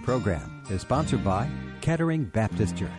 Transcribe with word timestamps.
Program 0.00 0.64
is 0.68 0.80
sponsored 0.80 1.22
by 1.22 1.48
Kettering 1.80 2.24
Baptist 2.24 2.76
Church. 2.76 2.90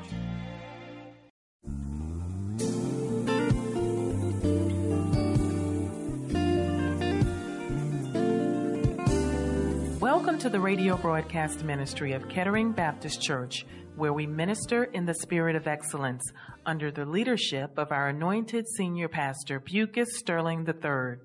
Welcome 9.99 10.37
to 10.39 10.49
the 10.49 10.59
radio 10.61 10.95
broadcast 10.95 11.65
ministry 11.65 12.13
of 12.13 12.29
Kettering 12.29 12.71
Baptist 12.71 13.21
Church, 13.21 13.65
where 13.97 14.13
we 14.13 14.25
minister 14.25 14.85
in 14.85 15.05
the 15.05 15.15
spirit 15.15 15.57
of 15.57 15.67
excellence 15.67 16.23
under 16.65 16.89
the 16.89 17.05
leadership 17.05 17.77
of 17.77 17.91
our 17.91 18.09
anointed 18.09 18.65
senior 18.77 19.09
pastor, 19.09 19.59
Bucus 19.59 20.17
Sterling 20.17 20.65
III. 20.65 21.17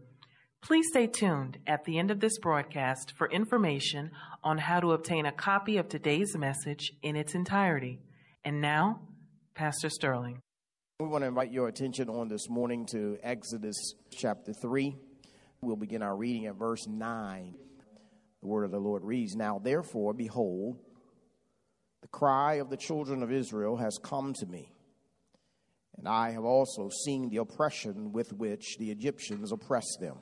Please 0.60 0.86
stay 0.90 1.06
tuned 1.06 1.58
at 1.66 1.84
the 1.84 1.98
end 1.98 2.10
of 2.10 2.20
this 2.20 2.38
broadcast 2.38 3.14
for 3.16 3.30
information 3.30 4.10
on 4.42 4.58
how 4.58 4.80
to 4.80 4.92
obtain 4.92 5.24
a 5.24 5.32
copy 5.32 5.78
of 5.78 5.88
today's 5.88 6.36
message 6.36 6.92
in 7.02 7.16
its 7.16 7.34
entirety. 7.34 8.00
And 8.44 8.60
now, 8.60 9.00
Pastor 9.54 9.88
Sterling. 9.88 10.42
We 11.00 11.06
want 11.06 11.22
to 11.22 11.28
invite 11.28 11.52
your 11.52 11.68
attention 11.68 12.08
on 12.08 12.28
this 12.28 12.50
morning 12.50 12.84
to 12.86 13.18
Exodus 13.22 13.94
chapter 14.10 14.52
3. 14.52 14.96
We'll 15.62 15.76
begin 15.76 16.02
our 16.02 16.16
reading 16.16 16.46
at 16.46 16.56
verse 16.56 16.86
9. 16.86 17.54
The 18.42 18.46
word 18.46 18.64
of 18.64 18.72
the 18.72 18.80
Lord 18.80 19.04
reads 19.04 19.36
Now, 19.36 19.58
therefore, 19.58 20.12
behold, 20.12 20.78
the 22.02 22.08
cry 22.08 22.54
of 22.54 22.68
the 22.68 22.76
children 22.76 23.22
of 23.22 23.32
Israel 23.32 23.76
has 23.76 23.96
come 24.02 24.34
to 24.34 24.46
me, 24.46 24.72
and 25.96 26.06
I 26.06 26.30
have 26.32 26.44
also 26.44 26.90
seen 27.04 27.28
the 27.28 27.38
oppression 27.38 28.12
with 28.12 28.32
which 28.32 28.76
the 28.78 28.90
Egyptians 28.90 29.50
oppress 29.50 29.86
them. 30.00 30.16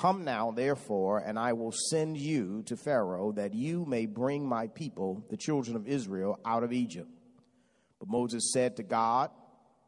Come 0.00 0.24
now, 0.24 0.50
therefore, 0.50 1.18
and 1.18 1.38
I 1.38 1.52
will 1.52 1.72
send 1.72 2.16
you 2.16 2.62
to 2.62 2.76
Pharaoh, 2.78 3.32
that 3.32 3.52
you 3.52 3.84
may 3.84 4.06
bring 4.06 4.48
my 4.48 4.68
people, 4.68 5.22
the 5.28 5.36
children 5.36 5.76
of 5.76 5.86
Israel, 5.86 6.40
out 6.42 6.64
of 6.64 6.72
Egypt. 6.72 7.10
But 7.98 8.08
Moses 8.08 8.50
said 8.54 8.76
to 8.76 8.82
God, 8.82 9.30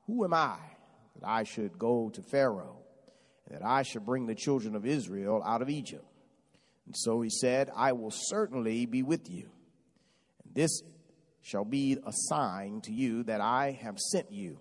Who 0.07 0.23
am 0.25 0.35
I 0.35 0.59
that 1.19 1.27
I 1.27 1.45
should 1.45 1.79
go 1.79 2.11
to 2.11 2.21
Pharaoh, 2.21 2.77
and 3.47 3.57
that 3.57 3.65
I 3.65 3.85
should 3.85 4.05
bring 4.05 4.27
the 4.27 4.35
children 4.35 4.77
of 4.77 4.85
Israel 4.85 5.43
out 5.47 5.63
of 5.63 5.71
Egypt? 5.71 6.05
And 6.85 6.95
so 6.95 7.23
he 7.23 7.31
said, 7.31 7.71
I 7.75 7.93
will 7.93 8.13
certainly 8.13 8.85
be 8.85 9.03
with 9.03 9.31
you. 9.31 9.49
And 10.45 10.55
this 10.55 10.83
shall 11.41 11.65
be 11.65 11.97
a 12.05 12.13
sign 12.13 12.83
to 12.83 12.93
you 12.93 13.23
that 13.23 13.41
I 13.41 13.79
have 13.81 13.99
sent 13.99 14.31
you. 14.31 14.59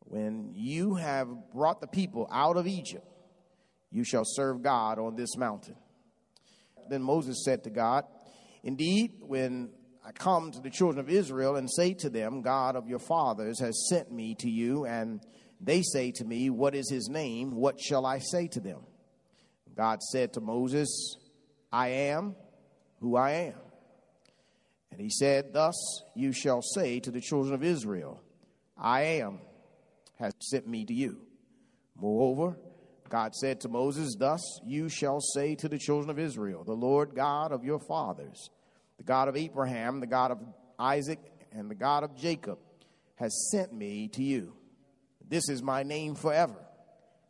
When 0.00 0.50
you 0.52 0.96
have 0.96 1.28
brought 1.52 1.80
the 1.80 1.86
people 1.86 2.28
out 2.32 2.56
of 2.56 2.66
Egypt, 2.66 3.06
you 3.94 4.02
shall 4.02 4.24
serve 4.24 4.60
God 4.60 4.98
on 4.98 5.14
this 5.14 5.36
mountain. 5.36 5.76
Then 6.90 7.00
Moses 7.00 7.44
said 7.44 7.62
to 7.62 7.70
God, 7.70 8.04
Indeed, 8.64 9.12
when 9.20 9.70
I 10.04 10.10
come 10.10 10.50
to 10.50 10.60
the 10.60 10.68
children 10.68 10.98
of 10.98 11.08
Israel 11.08 11.54
and 11.54 11.70
say 11.70 11.94
to 12.00 12.10
them, 12.10 12.42
God 12.42 12.74
of 12.74 12.88
your 12.88 12.98
fathers 12.98 13.60
has 13.60 13.86
sent 13.88 14.10
me 14.10 14.34
to 14.40 14.50
you, 14.50 14.84
and 14.84 15.24
they 15.60 15.82
say 15.82 16.10
to 16.16 16.24
me, 16.24 16.50
What 16.50 16.74
is 16.74 16.90
his 16.90 17.08
name? 17.08 17.54
What 17.54 17.80
shall 17.80 18.04
I 18.04 18.18
say 18.18 18.48
to 18.48 18.60
them? 18.60 18.80
God 19.76 20.02
said 20.02 20.32
to 20.32 20.40
Moses, 20.40 21.16
I 21.72 21.88
am 21.88 22.34
who 23.00 23.16
I 23.16 23.30
am. 23.30 23.60
And 24.90 25.00
he 25.00 25.08
said, 25.08 25.52
Thus 25.52 26.02
you 26.16 26.32
shall 26.32 26.62
say 26.62 26.98
to 26.98 27.12
the 27.12 27.20
children 27.20 27.54
of 27.54 27.62
Israel, 27.62 28.20
I 28.76 29.02
am 29.02 29.38
has 30.18 30.32
sent 30.40 30.66
me 30.66 30.84
to 30.84 30.92
you. 30.92 31.20
Moreover, 31.96 32.56
God 33.14 33.32
said 33.36 33.60
to 33.60 33.68
Moses, 33.68 34.16
Thus 34.18 34.40
you 34.66 34.88
shall 34.88 35.20
say 35.20 35.54
to 35.54 35.68
the 35.68 35.78
children 35.78 36.10
of 36.10 36.18
Israel, 36.18 36.64
The 36.64 36.72
Lord 36.72 37.14
God 37.14 37.52
of 37.52 37.62
your 37.62 37.78
fathers, 37.78 38.50
the 38.96 39.04
God 39.04 39.28
of 39.28 39.36
Abraham, 39.36 40.00
the 40.00 40.08
God 40.08 40.32
of 40.32 40.40
Isaac, 40.80 41.20
and 41.52 41.70
the 41.70 41.76
God 41.76 42.02
of 42.02 42.16
Jacob, 42.16 42.58
has 43.14 43.50
sent 43.52 43.72
me 43.72 44.08
to 44.14 44.22
you. 44.24 44.56
This 45.28 45.48
is 45.48 45.62
my 45.62 45.84
name 45.84 46.16
forever, 46.16 46.58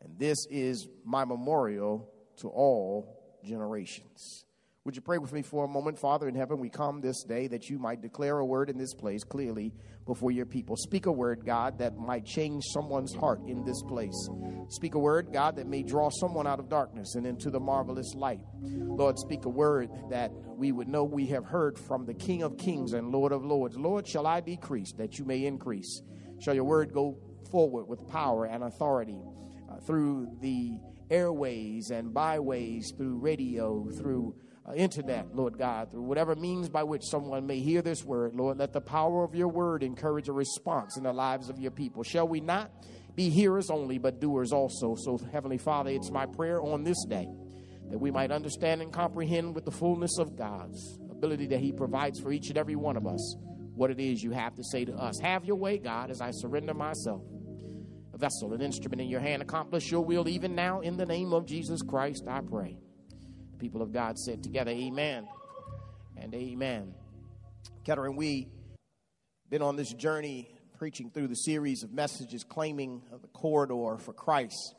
and 0.00 0.18
this 0.18 0.46
is 0.48 0.88
my 1.04 1.26
memorial 1.26 2.10
to 2.38 2.48
all 2.48 3.38
generations. 3.44 4.46
Would 4.84 4.96
you 4.96 5.00
pray 5.00 5.16
with 5.16 5.32
me 5.32 5.40
for 5.40 5.64
a 5.64 5.68
moment? 5.68 5.98
Father 5.98 6.28
in 6.28 6.34
heaven, 6.34 6.58
we 6.60 6.68
come 6.68 7.00
this 7.00 7.22
day 7.22 7.46
that 7.46 7.70
you 7.70 7.78
might 7.78 8.02
declare 8.02 8.36
a 8.36 8.44
word 8.44 8.68
in 8.68 8.76
this 8.76 8.92
place 8.92 9.24
clearly 9.24 9.72
before 10.04 10.30
your 10.30 10.44
people. 10.44 10.76
Speak 10.76 11.06
a 11.06 11.10
word, 11.10 11.46
God, 11.46 11.78
that 11.78 11.96
might 11.96 12.26
change 12.26 12.64
someone's 12.66 13.14
heart 13.14 13.40
in 13.46 13.64
this 13.64 13.80
place. 13.80 14.28
Speak 14.68 14.94
a 14.94 14.98
word, 14.98 15.32
God, 15.32 15.56
that 15.56 15.66
may 15.66 15.82
draw 15.82 16.10
someone 16.10 16.46
out 16.46 16.60
of 16.60 16.68
darkness 16.68 17.14
and 17.14 17.26
into 17.26 17.48
the 17.48 17.58
marvelous 17.58 18.12
light. 18.14 18.42
Lord, 18.60 19.18
speak 19.18 19.46
a 19.46 19.48
word 19.48 19.88
that 20.10 20.30
we 20.54 20.70
would 20.70 20.88
know 20.88 21.02
we 21.02 21.28
have 21.28 21.46
heard 21.46 21.78
from 21.78 22.04
the 22.04 22.12
King 22.12 22.42
of 22.42 22.58
Kings 22.58 22.92
and 22.92 23.08
Lord 23.08 23.32
of 23.32 23.42
Lords. 23.42 23.78
Lord, 23.78 24.06
shall 24.06 24.26
I 24.26 24.40
decrease 24.40 24.92
that 24.98 25.18
you 25.18 25.24
may 25.24 25.46
increase? 25.46 26.02
Shall 26.42 26.52
your 26.52 26.64
word 26.64 26.92
go 26.92 27.16
forward 27.50 27.86
with 27.86 28.06
power 28.08 28.44
and 28.44 28.62
authority 28.62 29.22
uh, 29.66 29.78
through 29.78 30.28
the 30.42 30.78
airways 31.08 31.90
and 31.90 32.12
byways, 32.12 32.92
through 32.98 33.16
radio, 33.16 33.88
through 33.96 34.34
uh, 34.66 34.72
internet, 34.72 35.34
Lord 35.34 35.58
God, 35.58 35.90
through 35.90 36.02
whatever 36.02 36.34
means 36.34 36.68
by 36.68 36.82
which 36.82 37.04
someone 37.04 37.46
may 37.46 37.60
hear 37.60 37.82
this 37.82 38.04
word, 38.04 38.34
Lord, 38.34 38.58
let 38.58 38.72
the 38.72 38.80
power 38.80 39.22
of 39.22 39.34
your 39.34 39.48
word 39.48 39.82
encourage 39.82 40.28
a 40.28 40.32
response 40.32 40.96
in 40.96 41.02
the 41.02 41.12
lives 41.12 41.50
of 41.50 41.58
your 41.58 41.70
people. 41.70 42.02
Shall 42.02 42.26
we 42.26 42.40
not 42.40 42.70
be 43.14 43.28
hearers 43.28 43.70
only, 43.70 43.98
but 43.98 44.20
doers 44.20 44.52
also? 44.52 44.94
So, 44.96 45.18
Heavenly 45.32 45.58
Father, 45.58 45.90
it's 45.90 46.10
my 46.10 46.26
prayer 46.26 46.62
on 46.62 46.82
this 46.82 47.04
day 47.04 47.28
that 47.90 47.98
we 47.98 48.10
might 48.10 48.30
understand 48.30 48.80
and 48.80 48.92
comprehend 48.92 49.54
with 49.54 49.66
the 49.66 49.70
fullness 49.70 50.18
of 50.18 50.36
God's 50.36 50.98
ability 51.10 51.48
that 51.48 51.60
He 51.60 51.70
provides 51.70 52.18
for 52.18 52.32
each 52.32 52.48
and 52.48 52.56
every 52.56 52.76
one 52.76 52.96
of 52.96 53.06
us 53.06 53.36
what 53.74 53.90
it 53.90 54.00
is 54.00 54.22
you 54.22 54.30
have 54.30 54.54
to 54.54 54.64
say 54.64 54.84
to 54.86 54.94
us. 54.94 55.18
Have 55.20 55.44
your 55.44 55.56
way, 55.56 55.78
God, 55.78 56.10
as 56.10 56.20
I 56.20 56.30
surrender 56.30 56.72
myself. 56.72 57.22
A 58.14 58.18
vessel, 58.18 58.54
an 58.54 58.62
instrument 58.62 59.02
in 59.02 59.08
your 59.08 59.20
hand, 59.20 59.42
accomplish 59.42 59.90
your 59.90 60.04
will 60.04 60.28
even 60.28 60.54
now 60.54 60.80
in 60.80 60.96
the 60.96 61.04
name 61.04 61.32
of 61.32 61.46
Jesus 61.46 61.82
Christ, 61.82 62.24
I 62.28 62.40
pray 62.40 62.78
people 63.58 63.82
of 63.82 63.92
God 63.92 64.18
said 64.18 64.42
together, 64.42 64.70
Amen 64.70 65.26
and 66.16 66.34
Amen. 66.34 66.94
Kettering, 67.84 68.16
we've 68.16 68.46
been 69.50 69.62
on 69.62 69.76
this 69.76 69.92
journey 69.92 70.48
preaching 70.78 71.10
through 71.10 71.28
the 71.28 71.36
series 71.36 71.82
of 71.82 71.92
messages 71.92 72.44
claiming 72.44 73.02
the 73.22 73.28
corridor 73.28 73.96
for 73.98 74.12
Christ. 74.12 74.74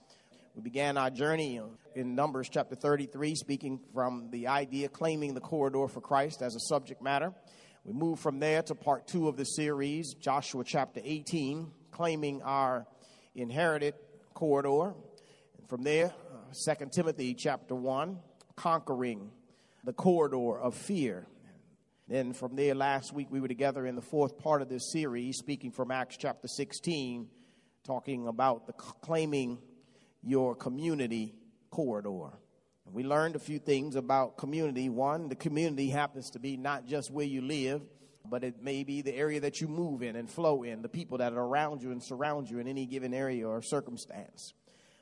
We 0.56 0.62
began 0.62 0.98
our 0.98 1.10
journey 1.10 1.60
in 1.96 2.16
Numbers 2.16 2.50
chapter 2.50 2.76
33, 2.76 3.36
speaking 3.36 3.80
from 3.94 4.30
the 4.32 4.48
idea 4.48 4.90
claiming 4.90 5.34
the 5.34 5.42
corridor 5.42 5.88
for 5.88 6.02
Christ 6.02 6.42
as 6.42 6.56
a 6.56 6.60
subject 6.60 7.02
matter. 7.02 7.34
We 7.84 7.94
moved 7.94 8.22
from 8.22 8.40
there 8.40 8.62
to 8.64 8.76
part 8.76 9.08
two 9.08 9.28
of 9.28 9.38
the 9.38 9.44
series, 9.44 10.14
Joshua 10.16 10.64
chapter 10.64 11.02
18, 11.04 11.72
claiming 11.92 12.42
our 12.42 12.88
inherited 13.36 13.96
corridor. 14.34 14.96
And 15.58 15.70
from 15.70 15.84
there, 15.84 16.14
uh, 16.34 16.76
2 16.76 16.90
Timothy 16.92 17.34
chapter 17.34 17.76
1, 17.76 18.18
conquering 18.56 19.32
the 19.84 19.94
corridor 19.94 20.60
of 20.60 20.76
fear. 20.76 21.28
Then 22.08 22.34
from 22.34 22.56
there, 22.56 22.76
last 22.76 23.14
week 23.14 23.28
we 23.32 23.40
were 23.40 23.48
together 23.48 23.86
in 23.86 23.96
the 23.96 24.02
fourth 24.02 24.38
part 24.38 24.62
of 24.62 24.70
this 24.70 24.92
series, 24.92 25.38
speaking 25.38 25.72
from 25.72 25.92
Acts 25.92 26.18
chapter 26.18 26.48
16, 26.48 27.28
talking 27.84 28.28
about 28.28 28.68
the 28.68 28.74
claiming 28.74 29.60
your 30.22 30.56
community 30.56 31.36
corridor. 31.72 32.38
We 32.92 33.04
learned 33.04 33.36
a 33.36 33.40
few 33.40 33.60
things 33.60 33.96
about 33.96 34.38
community. 34.38 34.90
One, 34.90 35.28
the 35.30 35.36
community 35.36 35.90
happens 35.90 36.30
to 36.32 36.40
be 36.40 36.56
not 36.56 36.86
just 36.86 37.10
where 37.12 37.26
you 37.26 37.42
live, 37.42 37.82
but 38.30 38.44
it 38.44 38.62
may 38.62 38.84
be 38.84 39.02
the 39.02 39.16
area 39.16 39.40
that 39.42 39.60
you 39.60 39.68
move 39.68 40.02
in 40.02 40.16
and 40.16 40.30
flow 40.30 40.64
in, 40.64 40.82
the 40.82 40.90
people 40.90 41.18
that 41.20 41.34
are 41.34 41.44
around 41.44 41.82
you 41.82 41.92
and 41.92 42.02
surround 42.02 42.50
you 42.50 42.60
in 42.60 42.68
any 42.68 42.86
given 42.86 43.14
area 43.14 43.48
or 43.48 43.62
circumstance. 43.62 44.54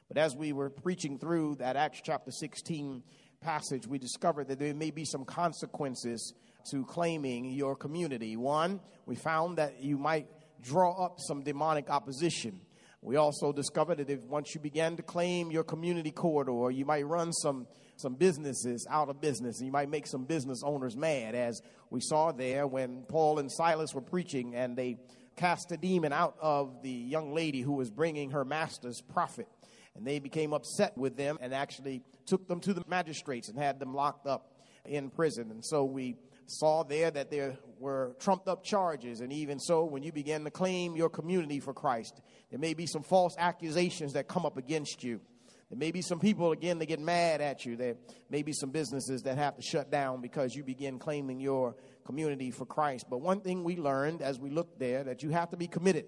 But 0.07 0.17
as 0.17 0.35
we 0.35 0.53
were 0.53 0.69
preaching 0.69 1.17
through 1.19 1.55
that 1.55 1.75
Acts 1.75 2.01
chapter 2.03 2.31
16 2.31 3.03
passage, 3.43 3.85
we 3.87 3.99
discovered 3.99 4.47
that 4.47 4.59
there 4.59 4.73
may 4.73 4.91
be 4.91 5.05
some 5.05 5.25
consequences 5.25 6.33
to 6.71 6.85
claiming 6.85 7.51
your 7.51 7.75
community. 7.75 8.35
One, 8.37 8.79
we 9.05 9.15
found 9.15 9.57
that 9.57 9.83
you 9.83 9.97
might 9.97 10.27
draw 10.61 11.05
up 11.05 11.17
some 11.19 11.43
demonic 11.43 11.89
opposition. 11.89 12.61
We 13.01 13.17
also 13.17 13.51
discovered 13.51 13.97
that 13.97 14.09
if 14.09 14.23
once 14.23 14.55
you 14.55 14.61
began 14.61 14.95
to 14.95 15.03
claim 15.03 15.51
your 15.51 15.65
community 15.65 16.11
corridor, 16.11 16.71
you 16.71 16.85
might 16.85 17.05
run 17.05 17.33
some 17.33 17.67
some 17.97 18.15
businesses 18.15 18.87
out 18.89 19.09
of 19.09 19.21
business. 19.21 19.59
And 19.59 19.67
you 19.67 19.71
might 19.71 19.89
make 19.89 20.07
some 20.07 20.23
business 20.25 20.61
owners 20.63 20.95
mad, 20.95 21.35
as 21.35 21.61
we 21.89 21.99
saw 22.01 22.31
there 22.31 22.65
when 22.65 23.03
Paul 23.07 23.39
and 23.39 23.51
Silas 23.51 23.93
were 23.93 24.01
preaching 24.01 24.55
and 24.55 24.75
they 24.75 24.97
cast 25.35 25.71
a 25.71 25.77
demon 25.77 26.13
out 26.13 26.35
of 26.41 26.81
the 26.81 26.89
young 26.89 27.33
lady 27.33 27.61
who 27.61 27.73
was 27.73 27.89
bringing 27.89 28.31
her 28.31 28.45
master's 28.45 29.01
profit. 29.01 29.47
And 29.95 30.07
they 30.07 30.19
became 30.19 30.53
upset 30.53 30.97
with 30.97 31.17
them 31.17 31.37
and 31.39 31.53
actually 31.53 32.01
took 32.25 32.47
them 32.47 32.59
to 32.61 32.73
the 32.73 32.83
magistrates 32.87 33.49
and 33.49 33.57
had 33.57 33.79
them 33.79 33.93
locked 33.93 34.25
up 34.25 34.53
in 34.85 35.09
prison. 35.09 35.51
And 35.51 35.63
so 35.63 35.85
we 35.85 36.17
saw 36.45 36.83
there 36.83 37.11
that 37.11 37.31
there 37.31 37.57
were 37.79 38.15
trumped 38.19 38.47
up 38.47 38.63
charges. 38.63 39.21
And 39.21 39.31
even 39.31 39.59
so, 39.59 39.85
when 39.85 40.03
you 40.03 40.11
begin 40.11 40.43
to 40.43 40.51
claim 40.51 40.95
your 40.95 41.09
community 41.09 41.59
for 41.59 41.73
Christ, 41.73 42.21
there 42.49 42.59
may 42.59 42.73
be 42.73 42.85
some 42.85 43.03
false 43.03 43.35
accusations 43.37 44.13
that 44.13 44.27
come 44.27 44.45
up 44.45 44.57
against 44.57 45.03
you. 45.03 45.21
There 45.69 45.79
may 45.79 45.91
be 45.91 46.01
some 46.01 46.19
people, 46.19 46.51
again, 46.51 46.77
that 46.79 46.85
get 46.85 46.99
mad 46.99 47.41
at 47.41 47.65
you. 47.65 47.75
There 47.75 47.95
may 48.29 48.43
be 48.43 48.53
some 48.53 48.69
businesses 48.69 49.23
that 49.23 49.37
have 49.37 49.55
to 49.55 49.61
shut 49.63 49.89
down 49.89 50.21
because 50.21 50.53
you 50.53 50.63
begin 50.63 50.99
claiming 50.99 51.39
your 51.39 51.75
community 52.05 52.51
for 52.51 52.65
Christ. 52.65 53.07
But 53.09 53.21
one 53.21 53.41
thing 53.41 53.63
we 53.63 53.77
learned 53.77 54.21
as 54.21 54.39
we 54.39 54.51
looked 54.51 54.77
there 54.77 55.03
that 55.05 55.23
you 55.23 55.31
have 55.31 55.49
to 55.49 55.57
be 55.57 55.67
committed, 55.67 56.05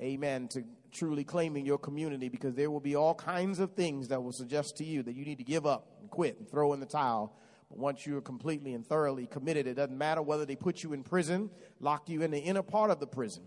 amen, 0.00 0.48
to 0.52 0.62
truly 0.94 1.24
claiming 1.24 1.66
your 1.66 1.78
community 1.78 2.28
because 2.28 2.54
there 2.54 2.70
will 2.70 2.80
be 2.80 2.94
all 2.94 3.14
kinds 3.14 3.58
of 3.58 3.72
things 3.72 4.08
that 4.08 4.22
will 4.22 4.32
suggest 4.32 4.76
to 4.76 4.84
you 4.84 5.02
that 5.02 5.14
you 5.14 5.24
need 5.24 5.38
to 5.38 5.44
give 5.44 5.66
up 5.66 5.88
and 6.00 6.10
quit 6.10 6.38
and 6.38 6.48
throw 6.48 6.72
in 6.72 6.80
the 6.80 6.86
towel. 6.86 7.36
But 7.68 7.78
once 7.78 8.06
you 8.06 8.16
are 8.16 8.22
completely 8.22 8.72
and 8.74 8.86
thoroughly 8.86 9.26
committed, 9.26 9.66
it 9.66 9.74
doesn't 9.74 9.98
matter 9.98 10.22
whether 10.22 10.46
they 10.46 10.56
put 10.56 10.82
you 10.82 10.92
in 10.92 11.02
prison, 11.02 11.50
lock 11.80 12.08
you 12.08 12.22
in 12.22 12.30
the 12.30 12.38
inner 12.38 12.62
part 12.62 12.90
of 12.90 13.00
the 13.00 13.06
prison, 13.06 13.42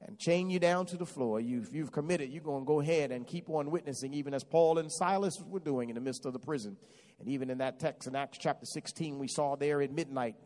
and 0.00 0.18
chain 0.18 0.48
you 0.50 0.58
down 0.58 0.86
to 0.86 0.96
the 0.96 1.06
floor. 1.06 1.40
You've, 1.40 1.74
you've 1.74 1.92
committed, 1.92 2.30
you're 2.30 2.42
going 2.42 2.62
to 2.62 2.66
go 2.66 2.80
ahead 2.80 3.10
and 3.10 3.26
keep 3.26 3.50
on 3.50 3.70
witnessing, 3.70 4.14
even 4.14 4.34
as 4.34 4.44
Paul 4.44 4.78
and 4.78 4.90
Silas 4.90 5.40
were 5.46 5.60
doing 5.60 5.88
in 5.88 5.96
the 5.96 6.00
midst 6.00 6.24
of 6.24 6.32
the 6.32 6.38
prison. 6.38 6.76
And 7.18 7.28
even 7.28 7.50
in 7.50 7.58
that 7.58 7.78
text 7.78 8.08
in 8.08 8.16
Acts 8.16 8.38
chapter 8.38 8.66
16, 8.66 9.18
we 9.18 9.28
saw 9.28 9.56
there 9.56 9.80
at 9.82 9.92
midnight, 9.92 10.36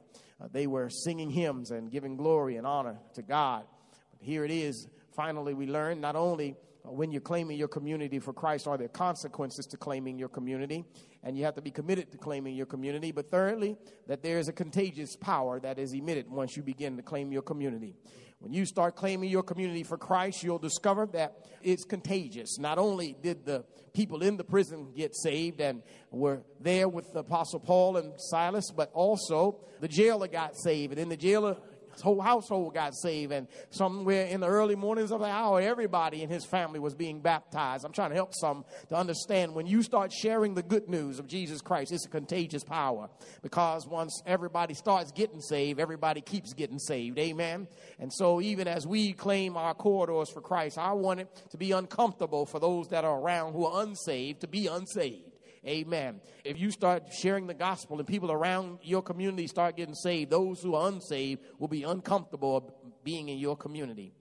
uh, 0.41 0.49
they 0.51 0.67
were 0.67 0.91
singing 0.91 1.31
hymns 1.31 1.71
and 1.71 1.91
giving 1.91 2.17
glory 2.17 2.57
and 2.57 2.67
honor 2.67 2.99
to 3.15 3.23
God. 3.23 3.65
But 4.13 4.27
here 4.27 4.45
it 4.45 4.51
is. 4.51 4.87
Finally, 5.17 5.55
we 5.55 5.67
learn 5.67 6.01
not 6.01 6.15
only 6.15 6.55
when 6.85 7.11
you're 7.11 7.21
claiming 7.21 7.59
your 7.59 7.69
community 7.69 8.19
for 8.19 8.33
Christ 8.33 8.69
are 8.69 8.77
there 8.77 8.89
consequences 8.89 9.67
to 9.67 9.77
claiming 9.77 10.19
your 10.19 10.29
community, 10.29 10.85
and 11.25 11.37
you 11.37 11.45
have 11.45 11.55
to 11.55 11.63
be 11.63 11.71
committed 11.71 12.13
to 12.13 12.19
claiming 12.19 12.55
your 12.55 12.67
community. 12.67 13.11
But 13.13 13.31
thirdly, 13.31 13.77
that 14.07 14.23
there 14.23 14.39
is 14.39 14.49
a 14.49 14.53
contagious 14.53 15.17
power 15.17 15.59
that 15.61 15.79
is 15.79 15.93
emitted 15.95 16.31
once 16.31 16.57
you 16.57 16.63
begin 16.63 16.97
to 16.97 17.03
claim 17.03 17.33
your 17.33 17.43
community. 17.43 17.97
When 18.39 18.53
you 18.53 18.67
start 18.67 18.97
claiming 18.97 19.31
your 19.31 19.43
community 19.43 19.83
for 19.83 19.97
Christ, 19.97 20.43
you'll 20.43 20.59
discover 20.59 21.07
that 21.15 21.39
it's 21.63 21.85
contagious. 21.85 22.59
Not 22.59 22.79
only 22.79 23.17
did 23.21 23.47
the 23.47 23.65
people 23.95 24.23
in 24.23 24.37
the 24.37 24.45
prison 24.45 24.93
get 24.95 25.17
saved 25.17 25.61
and 25.61 25.83
were 26.11 26.43
there 26.61 26.87
with 26.87 27.13
the 27.15 27.21
Apostle 27.21 27.61
Paul 27.61 27.97
and 27.97 28.13
Silas, 28.19 28.71
but 28.71 28.91
also 28.93 29.61
the 29.81 29.89
jailer 29.89 30.29
got 30.29 30.55
saved. 30.55 30.93
And 30.93 31.01
in 31.01 31.09
the 31.09 31.17
jailer 31.17 31.57
his 31.97 32.03
whole 32.03 32.21
household 32.21 32.75
got 32.75 32.95
saved, 32.95 33.33
and 33.33 33.49
somewhere 33.71 34.27
in 34.27 34.41
the 34.41 34.47
early 34.47 34.77
mornings 34.77 35.11
of 35.11 35.21
the 35.21 35.27
hour, 35.27 35.61
everybody 35.61 36.23
in 36.23 36.29
his 36.29 36.45
family 36.45 36.79
was 36.79 36.95
being 36.95 37.21
baptized. 37.21 37.85
I'm 37.85 37.93
trying 37.93 38.11
to 38.11 38.15
help 38.17 38.35
some 38.35 38.65
to 38.91 38.97
understand 38.97 39.55
when 39.55 39.67
you 39.67 39.83
start 39.83 40.13
sharing 40.13 40.55
the 40.55 40.63
good 40.63 40.89
news 40.89 41.19
of 41.19 41.27
Jesus 41.27 41.63
Christ, 41.63 41.93
it's 41.93 42.05
a 42.05 42.11
contagious 42.11 42.65
power 42.65 43.09
because 43.43 43.87
once 43.87 44.23
everybody 44.27 44.75
starts 44.75 45.11
getting 45.11 45.41
saved, 45.41 45.81
everybody 45.81 46.21
keeps 46.21 46.53
getting 46.53 46.79
saved. 46.79 47.19
Amen. 47.19 47.67
And 47.99 48.13
so, 48.13 48.41
even 48.43 48.69
as 48.69 48.87
we 48.87 49.15
claim 49.15 49.57
our 49.57 49.75
corridors 49.75 50.31
for 50.31 50.43
Christ, 50.43 50.77
I 50.77 50.93
want 50.93 51.21
it 51.21 51.29
to 51.51 51.57
be 51.57 51.73
uncomfortable 51.73 52.45
for 52.45 52.61
those 52.61 52.89
that 52.89 53.05
are 53.05 53.19
around 53.19 53.55
who 53.55 53.65
are 53.65 53.83
unsaved 53.83 54.43
to 54.43 54.47
be 54.47 54.67
unsaved. 54.67 55.36
Amen. 55.67 56.21
If 56.45 56.61
you 56.61 56.71
start 56.71 57.13
sharing 57.13 57.49
the 57.49 57.55
gospel 57.55 57.99
and 57.99 58.07
people 58.07 58.31
around 58.31 58.79
your 58.83 59.03
community 59.03 59.49
start 59.49 59.77
getting 59.77 59.97
saved, 59.97 60.31
those 60.31 60.63
who 60.63 60.77
are 60.77 60.87
unsaved 60.87 61.43
will 61.59 61.67
be 61.67 61.83
uncomfortable 61.83 62.73
being 63.03 63.29
in 63.29 63.39
your 63.39 63.57
community. 63.57 64.13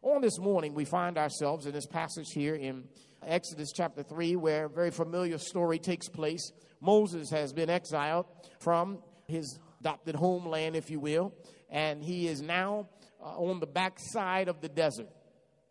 On 0.00 0.22
this 0.22 0.38
morning, 0.38 0.72
we 0.72 0.86
find 0.86 1.18
ourselves 1.18 1.66
in 1.66 1.72
this 1.72 1.86
passage 1.86 2.28
here 2.32 2.54
in 2.54 2.84
Exodus 3.26 3.70
chapter 3.70 4.02
3, 4.02 4.36
where 4.36 4.64
a 4.64 4.68
very 4.70 4.90
familiar 4.90 5.36
story 5.36 5.78
takes 5.78 6.08
place. 6.08 6.52
Moses 6.80 7.28
has 7.28 7.52
been 7.52 7.68
exiled 7.68 8.24
from 8.58 8.98
his 9.26 9.58
adopted 9.80 10.14
homeland, 10.14 10.74
if 10.74 10.90
you 10.90 11.00
will, 11.00 11.34
and 11.68 12.02
he 12.02 12.28
is 12.28 12.40
now 12.40 12.88
uh, 13.22 13.28
on 13.36 13.60
the 13.60 13.66
backside 13.66 14.48
of 14.48 14.62
the 14.62 14.68
desert, 14.70 15.08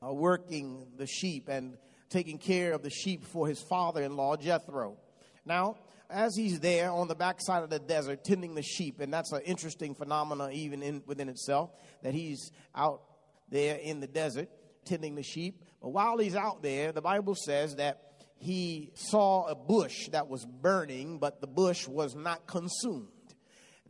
uh, 0.06 0.14
working 0.14 0.86
the 0.98 1.08
sheep 1.08 1.50
and 1.50 1.76
taking 2.10 2.38
care 2.38 2.74
of 2.74 2.84
the 2.84 2.92
sheep 2.92 3.26
for 3.26 3.48
his 3.48 3.60
father 3.64 4.04
in 4.04 4.16
law, 4.16 4.36
Jethro. 4.36 4.98
Now, 5.45 5.78
as 6.10 6.36
he's 6.36 6.60
there 6.60 6.92
on 6.92 7.07
the 7.07 7.16
backside 7.16 7.63
of 7.63 7.69
the 7.69 7.80
desert 7.80 8.24
tending 8.24 8.56
the 8.56 8.62
sheep, 8.62 9.00
and 9.00 9.13
that's 9.13 9.31
an 9.31 9.42
interesting 9.42 9.95
phenomenon 9.95 10.51
even 10.54 10.84
in, 10.84 11.04
within 11.06 11.30
itself, 11.30 11.72
that 12.04 12.13
he's 12.13 12.51
out 12.75 13.01
there 13.50 13.75
in 13.78 14.00
the 14.00 14.07
desert 14.07 14.50
tending 14.86 15.16
the 15.16 15.24
sheep. 15.24 15.62
But 15.81 15.90
while 15.90 16.18
he's 16.18 16.36
out 16.36 16.62
there, 16.62 16.92
the 16.92 17.01
Bible 17.01 17.36
says 17.36 17.75
that 17.75 18.01
he 18.38 18.92
saw 18.94 19.48
a 19.48 19.56
bush 19.56 20.10
that 20.12 20.28
was 20.28 20.45
burning, 20.45 21.18
but 21.19 21.42
the 21.42 21.48
bush 21.48 21.88
was 21.88 22.16
not 22.16 22.46
consumed. 22.46 23.07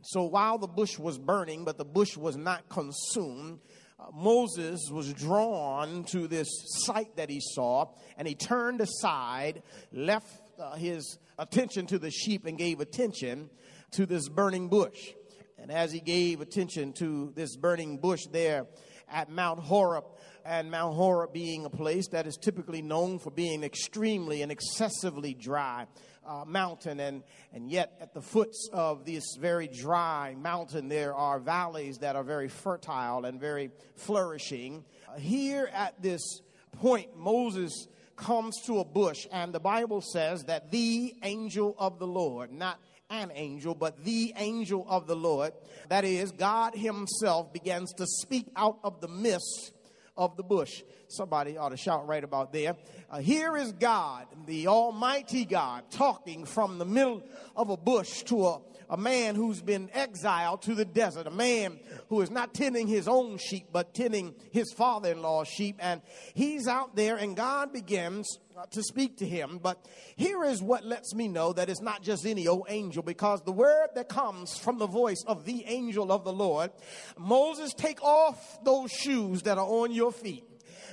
So 0.02 0.24
while 0.24 0.58
the 0.58 0.68
bush 0.68 0.98
was 0.98 1.18
burning, 1.18 1.64
but 1.64 1.78
the 1.78 1.84
bush 1.84 2.16
was 2.16 2.36
not 2.36 2.68
consumed, 2.68 3.60
uh, 3.98 4.06
Moses 4.12 4.90
was 4.92 5.12
drawn 5.14 6.04
to 6.04 6.28
this 6.28 6.48
sight 6.84 7.16
that 7.16 7.30
he 7.30 7.40
saw, 7.40 7.86
and 8.18 8.28
he 8.28 8.34
turned 8.34 8.80
aside, 8.80 9.62
left 9.92 10.28
uh, 10.58 10.76
his 10.76 11.18
attention 11.38 11.86
to 11.86 11.98
the 11.98 12.10
sheep 12.10 12.46
and 12.46 12.58
gave 12.58 12.80
attention 12.80 13.50
to 13.92 14.06
this 14.06 14.28
burning 14.28 14.68
bush. 14.68 15.12
And 15.58 15.70
as 15.70 15.92
he 15.92 16.00
gave 16.00 16.40
attention 16.40 16.92
to 16.94 17.32
this 17.34 17.56
burning 17.56 17.98
bush 17.98 18.26
there 18.30 18.66
at 19.10 19.30
Mount 19.30 19.60
Horeb, 19.60 20.04
and 20.44 20.70
Mount 20.70 20.94
Horeb 20.94 21.32
being 21.32 21.64
a 21.64 21.70
place 21.70 22.08
that 22.08 22.26
is 22.26 22.36
typically 22.36 22.82
known 22.82 23.18
for 23.18 23.30
being 23.30 23.64
extremely 23.64 24.42
and 24.42 24.52
excessively 24.52 25.32
dry 25.32 25.86
uh, 26.26 26.44
mountain, 26.46 27.00
and, 27.00 27.22
and 27.52 27.70
yet 27.70 27.96
at 28.00 28.14
the 28.14 28.20
foots 28.20 28.68
of 28.72 29.04
this 29.04 29.24
very 29.38 29.68
dry 29.68 30.34
mountain, 30.38 30.88
there 30.88 31.14
are 31.14 31.38
valleys 31.38 31.98
that 31.98 32.16
are 32.16 32.24
very 32.24 32.48
fertile 32.48 33.24
and 33.24 33.40
very 33.40 33.70
flourishing. 33.96 34.84
Uh, 35.08 35.18
here 35.18 35.70
at 35.72 36.00
this 36.02 36.40
point, 36.72 37.16
Moses 37.16 37.88
comes 38.16 38.60
to 38.66 38.80
a 38.80 38.84
bush, 38.84 39.26
and 39.32 39.52
the 39.52 39.60
Bible 39.60 40.00
says 40.00 40.44
that 40.44 40.70
the 40.70 41.14
angel 41.22 41.74
of 41.78 41.98
the 41.98 42.06
Lord, 42.06 42.52
not 42.52 42.78
an 43.10 43.30
angel, 43.34 43.74
but 43.74 44.04
the 44.04 44.32
angel 44.36 44.86
of 44.88 45.06
the 45.06 45.16
Lord, 45.16 45.52
that 45.88 46.04
is, 46.04 46.32
God 46.32 46.74
Himself, 46.74 47.52
begins 47.52 47.92
to 47.94 48.06
speak 48.06 48.46
out 48.56 48.78
of 48.82 49.00
the 49.00 49.08
mist 49.08 49.72
of 50.16 50.36
the 50.36 50.42
bush. 50.42 50.82
Somebody 51.08 51.56
ought 51.56 51.70
to 51.70 51.76
shout 51.76 52.06
right 52.06 52.22
about 52.22 52.52
there. 52.52 52.76
Uh, 53.10 53.18
here 53.18 53.56
is 53.56 53.72
God, 53.72 54.26
the 54.46 54.68
Almighty 54.68 55.44
God, 55.44 55.84
talking 55.90 56.44
from 56.44 56.78
the 56.78 56.84
middle 56.84 57.22
of 57.56 57.70
a 57.70 57.76
bush 57.76 58.22
to 58.24 58.46
a 58.46 58.60
a 58.88 58.96
man 58.96 59.34
who's 59.34 59.60
been 59.60 59.90
exiled 59.92 60.62
to 60.62 60.74
the 60.74 60.84
desert, 60.84 61.26
a 61.26 61.30
man 61.30 61.78
who 62.08 62.20
is 62.20 62.30
not 62.30 62.54
tending 62.54 62.86
his 62.86 63.08
own 63.08 63.38
sheep, 63.38 63.66
but 63.72 63.94
tending 63.94 64.34
his 64.52 64.72
father 64.72 65.12
in 65.12 65.22
law's 65.22 65.48
sheep. 65.48 65.76
And 65.78 66.02
he's 66.34 66.66
out 66.66 66.96
there, 66.96 67.16
and 67.16 67.36
God 67.36 67.72
begins 67.72 68.38
uh, 68.56 68.66
to 68.70 68.82
speak 68.82 69.18
to 69.18 69.26
him. 69.26 69.58
But 69.62 69.84
here 70.16 70.44
is 70.44 70.62
what 70.62 70.84
lets 70.84 71.14
me 71.14 71.28
know 71.28 71.52
that 71.52 71.68
it's 71.68 71.82
not 71.82 72.02
just 72.02 72.26
any 72.26 72.46
old 72.46 72.66
angel, 72.68 73.02
because 73.02 73.42
the 73.42 73.52
word 73.52 73.88
that 73.94 74.08
comes 74.08 74.56
from 74.56 74.78
the 74.78 74.86
voice 74.86 75.24
of 75.26 75.44
the 75.44 75.64
angel 75.66 76.12
of 76.12 76.24
the 76.24 76.32
Lord 76.32 76.70
Moses, 77.18 77.72
take 77.74 78.02
off 78.02 78.62
those 78.64 78.90
shoes 78.90 79.42
that 79.42 79.58
are 79.58 79.66
on 79.66 79.92
your 79.92 80.12
feet 80.12 80.44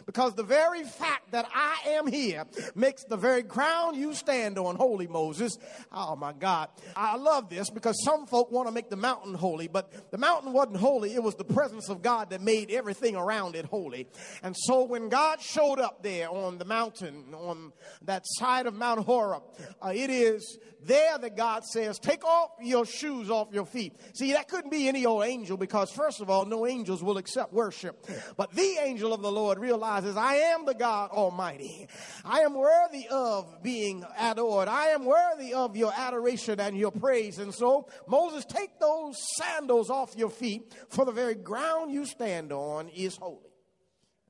because 0.05 0.33
the 0.35 0.43
very 0.43 0.83
fact 0.83 1.31
that 1.31 1.47
I 1.53 1.91
am 1.91 2.07
here 2.07 2.45
makes 2.75 3.03
the 3.03 3.17
very 3.17 3.43
ground 3.43 3.95
you 3.97 4.13
stand 4.13 4.57
on 4.57 4.75
holy, 4.75 5.07
Moses. 5.07 5.57
Oh 5.91 6.15
my 6.15 6.33
God. 6.33 6.69
I 6.95 7.15
love 7.17 7.49
this 7.49 7.69
because 7.69 8.03
some 8.03 8.25
folk 8.25 8.51
want 8.51 8.67
to 8.67 8.73
make 8.73 8.89
the 8.89 8.95
mountain 8.95 9.33
holy, 9.33 9.67
but 9.67 10.11
the 10.11 10.17
mountain 10.17 10.53
wasn't 10.53 10.77
holy. 10.77 11.13
It 11.13 11.23
was 11.23 11.35
the 11.35 11.43
presence 11.43 11.89
of 11.89 12.01
God 12.01 12.29
that 12.31 12.41
made 12.41 12.71
everything 12.71 13.15
around 13.15 13.55
it 13.55 13.65
holy. 13.65 14.07
And 14.43 14.55
so 14.57 14.83
when 14.83 15.09
God 15.09 15.41
showed 15.41 15.79
up 15.79 16.03
there 16.03 16.29
on 16.29 16.57
the 16.57 16.65
mountain, 16.65 17.33
on 17.33 17.73
that 18.03 18.23
side 18.25 18.65
of 18.65 18.73
Mount 18.73 19.05
Horeb, 19.05 19.43
uh, 19.83 19.91
it 19.93 20.09
is 20.09 20.57
there 20.83 21.17
that 21.17 21.37
God 21.37 21.63
says, 21.63 21.99
take 21.99 22.23
off 22.23 22.51
your 22.59 22.85
shoes 22.85 23.29
off 23.29 23.49
your 23.51 23.65
feet. 23.65 23.95
See, 24.13 24.33
that 24.33 24.47
couldn't 24.47 24.71
be 24.71 24.87
any 24.87 25.05
old 25.05 25.23
angel 25.23 25.57
because 25.57 25.91
first 25.91 26.21
of 26.21 26.29
all, 26.29 26.45
no 26.45 26.65
angels 26.65 27.03
will 27.03 27.17
accept 27.17 27.53
worship. 27.53 28.05
But 28.37 28.51
the 28.53 28.77
angel 28.81 29.13
of 29.13 29.21
the 29.21 29.31
Lord 29.31 29.59
realizes, 29.91 30.17
I 30.17 30.35
am 30.35 30.65
the 30.65 30.73
God 30.73 31.11
Almighty. 31.11 31.87
I 32.23 32.41
am 32.41 32.53
worthy 32.53 33.07
of 33.09 33.61
being 33.61 34.05
adored. 34.19 34.67
I 34.67 34.87
am 34.87 35.05
worthy 35.05 35.53
of 35.53 35.75
your 35.75 35.91
adoration 35.95 36.59
and 36.59 36.77
your 36.77 36.91
praise. 36.91 37.39
And 37.39 37.53
so, 37.53 37.87
Moses, 38.07 38.45
take 38.45 38.79
those 38.79 39.17
sandals 39.37 39.89
off 39.89 40.15
your 40.15 40.29
feet, 40.29 40.73
for 40.89 41.05
the 41.05 41.11
very 41.11 41.35
ground 41.35 41.91
you 41.91 42.05
stand 42.05 42.51
on 42.51 42.89
is 42.89 43.17
holy. 43.17 43.49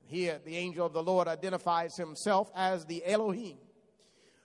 Here, 0.06 0.39
the 0.44 0.58
angel 0.58 0.86
of 0.86 0.94
the 0.94 1.03
Lord 1.03 1.27
identifies 1.27 1.96
himself 1.96 2.51
as 2.56 2.86
the 2.86 3.06
Elohim 3.06 3.58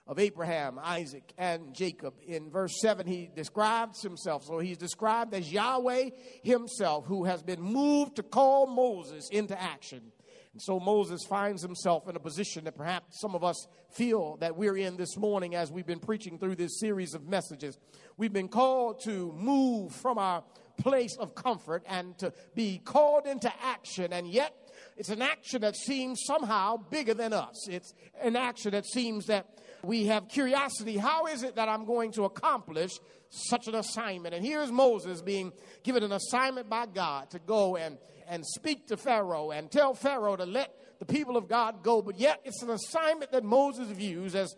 of 0.05 0.19
Abraham, 0.19 0.79
Isaac, 0.81 1.33
and 1.37 1.73
Jacob. 1.73 2.13
In 2.25 2.49
verse 2.49 2.79
7, 2.79 3.05
he 3.05 3.29
describes 3.35 4.01
himself. 4.01 4.45
So 4.45 4.59
he's 4.59 4.77
described 4.77 5.33
as 5.33 5.51
Yahweh 5.51 6.11
himself, 6.43 7.05
who 7.07 7.25
has 7.25 7.43
been 7.43 7.61
moved 7.61 8.15
to 8.15 8.23
call 8.23 8.67
Moses 8.67 9.27
into 9.29 9.61
action. 9.61 10.13
And 10.57 10.61
so 10.63 10.79
Moses 10.79 11.23
finds 11.23 11.61
himself 11.61 12.09
in 12.09 12.15
a 12.15 12.19
position 12.19 12.63
that 12.63 12.75
perhaps 12.75 13.21
some 13.21 13.35
of 13.35 13.43
us 13.43 13.67
feel 13.91 14.37
that 14.37 14.57
we're 14.57 14.75
in 14.75 14.97
this 14.97 15.15
morning 15.15 15.53
as 15.53 15.71
we've 15.71 15.85
been 15.85 15.99
preaching 15.99 16.39
through 16.39 16.55
this 16.55 16.79
series 16.79 17.13
of 17.13 17.27
messages. 17.27 17.77
We've 18.17 18.33
been 18.33 18.47
called 18.47 19.03
to 19.03 19.31
move 19.33 19.93
from 19.93 20.17
our 20.17 20.43
place 20.75 21.15
of 21.17 21.35
comfort 21.35 21.83
and 21.87 22.17
to 22.17 22.33
be 22.55 22.79
called 22.79 23.27
into 23.27 23.53
action, 23.61 24.11
and 24.11 24.27
yet 24.27 24.51
it's 24.97 25.09
an 25.09 25.21
action 25.21 25.61
that 25.61 25.75
seems 25.75 26.23
somehow 26.25 26.77
bigger 26.77 27.13
than 27.13 27.33
us. 27.33 27.67
It's 27.69 27.93
an 28.19 28.35
action 28.35 28.71
that 28.71 28.87
seems 28.87 29.27
that 29.27 29.45
we 29.83 30.07
have 30.07 30.27
curiosity. 30.27 30.97
How 30.97 31.27
is 31.27 31.43
it 31.43 31.57
that 31.57 31.69
I'm 31.69 31.85
going 31.85 32.13
to 32.13 32.25
accomplish 32.25 32.93
such 33.29 33.67
an 33.67 33.75
assignment? 33.75 34.33
And 34.33 34.43
here's 34.43 34.71
Moses 34.71 35.21
being 35.21 35.53
given 35.83 36.01
an 36.01 36.13
assignment 36.13 36.67
by 36.67 36.87
God 36.87 37.29
to 37.29 37.37
go 37.37 37.75
and, 37.75 37.99
and 38.27 38.45
speak 38.45 38.87
to 38.87 38.97
Pharaoh 38.97 39.51
and 39.51 39.71
tell 39.71 39.93
Pharaoh 39.93 40.35
to 40.35 40.45
let 40.45 40.73
the 40.99 41.05
people 41.05 41.37
of 41.37 41.47
God 41.47 41.83
go. 41.83 42.01
But 42.01 42.19
yet, 42.19 42.41
it's 42.43 42.61
an 42.61 42.69
assignment 42.69 43.31
that 43.31 43.43
Moses 43.43 43.89
views 43.89 44.35
as 44.35 44.55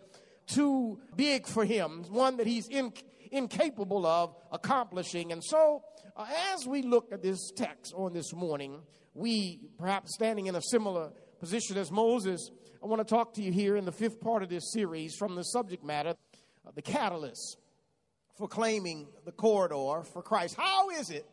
too 0.48 1.00
big 1.16 1.48
for 1.48 1.66
him, 1.66 2.04
one 2.10 2.38
that 2.38 2.48
he's 2.48 2.68
in, 2.68 2.94
incapable 3.32 4.06
of 4.06 4.36
accomplishing. 4.52 5.32
And 5.32 5.44
so, 5.44 5.84
uh, 6.16 6.26
as 6.54 6.66
we 6.66 6.82
look 6.82 7.12
at 7.12 7.22
this 7.22 7.52
text 7.56 7.94
on 7.96 8.14
this 8.14 8.34
morning, 8.34 8.82
we 9.14 9.60
perhaps 9.78 10.14
standing 10.16 10.48
in 10.48 10.56
a 10.56 10.62
similar 10.62 11.12
position 11.40 11.78
as 11.78 11.92
Moses 11.92 12.52
I 12.82 12.86
want 12.86 13.06
to 13.06 13.14
talk 13.14 13.34
to 13.34 13.42
you 13.42 13.52
here 13.52 13.76
in 13.76 13.84
the 13.84 13.92
fifth 13.92 14.22
part 14.22 14.42
of 14.42 14.48
this 14.48 14.72
series 14.72 15.14
from 15.14 15.36
the 15.36 15.44
subject 15.44 15.84
matter, 15.84 16.16
uh, 16.66 16.72
the 16.74 16.82
catalyst 16.82 17.58
for 18.38 18.48
claiming 18.48 19.10
the 19.26 19.34
corridor 19.34 20.04
for 20.14 20.22
Christ. 20.22 20.56
How 20.56 20.90
is 20.92 21.10
it, 21.10 21.26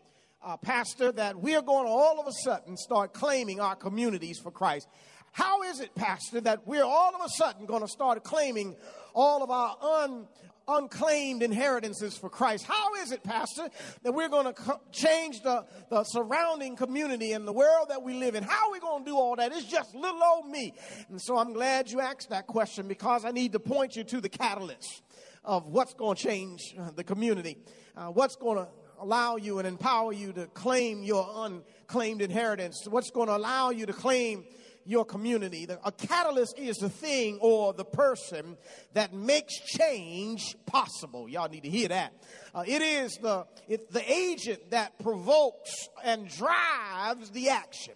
uh, 0.43 0.57
Pastor, 0.57 1.13
that 1.13 1.37
we're 1.37 1.63
going 1.63 1.87
to 1.87 1.91
all 1.91 2.21
of 2.21 2.27
a 2.27 2.33
sudden 2.45 2.77
start 2.77 3.13
claiming 3.13 3.61
our 3.61 3.77
communities 3.77 4.39
for 4.39 4.51
Christ? 4.51 4.89
How 5.33 5.63
is 5.65 5.81
it, 5.81 5.95
Pastor, 5.95 6.41
that 6.43 6.67
we're 6.67 6.85
all 6.85 7.15
of 7.15 7.21
a 7.25 7.29
sudden 7.29 7.67
going 7.67 7.83
to 7.83 7.89
start 7.89 8.25
claiming 8.25 8.77
all 9.15 9.43
of 9.43 9.51
our 9.51 9.77
un, 9.83 10.27
unclaimed 10.69 11.43
inheritances 11.43 12.17
for 12.17 12.29
Christ. 12.29 12.65
How 12.65 12.95
is 12.97 13.13
it, 13.13 13.23
Pastor, 13.23 13.69
that 14.03 14.13
we're 14.13 14.29
going 14.29 14.47
to 14.47 14.53
co- 14.53 14.81
change 14.93 15.43
the, 15.43 15.65
the 15.91 16.05
surrounding 16.05 16.77
community 16.77 17.33
and 17.33 17.47
the 17.47 17.53
world 17.53 17.89
that 17.91 18.03
we 18.03 18.15
live 18.15 18.35
in? 18.35 18.43
How 18.43 18.69
are 18.69 18.73
we 18.73 18.81
going 18.81 19.05
to 19.05 19.11
do 19.11 19.17
all 19.17 19.37
that? 19.37 19.53
It's 19.53 19.65
just 19.65 19.95
little 19.95 20.23
old 20.23 20.49
me. 20.49 20.75
And 21.09 21.21
so 21.21 21.39
I'm 21.39 21.53
glad 21.53 21.91
you 21.91 22.01
asked 22.01 22.31
that 22.31 22.47
question 22.47 22.89
because 22.89 23.25
I 23.25 23.31
need 23.31 23.53
to 23.53 23.61
point 23.61 23.97
you 23.97 24.05
to 24.05 24.21
the 24.21 24.29
catalyst 24.29 25.03
of 25.45 25.69
what's 25.69 25.95
going 25.95 26.17
to 26.17 26.23
change 26.23 26.75
uh, 26.79 26.91
the 26.91 27.05
community, 27.05 27.59
uh, 27.97 28.07
what's 28.07 28.37
going 28.37 28.59
to 28.59 28.69
allow 29.01 29.37
you 29.37 29.59
and 29.59 29.67
empower 29.67 30.13
you 30.13 30.33
to 30.33 30.47
claim 30.47 31.03
your 31.03 31.29
unclaimed 31.37 32.23
inheritance, 32.23 32.87
what's 32.89 33.11
going 33.11 33.29
to 33.29 33.37
allow 33.37 33.71
you 33.71 33.87
to 33.87 33.93
claim 33.93 34.45
your 34.87 35.05
community. 35.05 35.67
A 35.85 35.93
catalyst 35.93 36.59
is 36.59 36.77
the 36.77 36.89
thing 36.89 37.39
or 37.41 37.73
the 37.73 37.85
person 37.85 38.57
that 38.95 39.13
makes 39.13 39.55
change 39.59 40.57
possible. 40.65 41.29
Y'all 41.29 41.49
need 41.49 41.65
to 41.65 41.69
hear 41.69 41.89
that. 41.89 42.13
Uh, 42.55 42.65
it 42.67 42.81
is 42.83 43.19
the, 43.21 43.47
it, 43.69 43.91
the 43.91 44.11
agent 44.11 44.71
that 44.71 44.99
provokes 45.01 45.89
and 46.05 46.29
drives 46.29 47.31
the 47.31 47.49
action. 47.49 47.95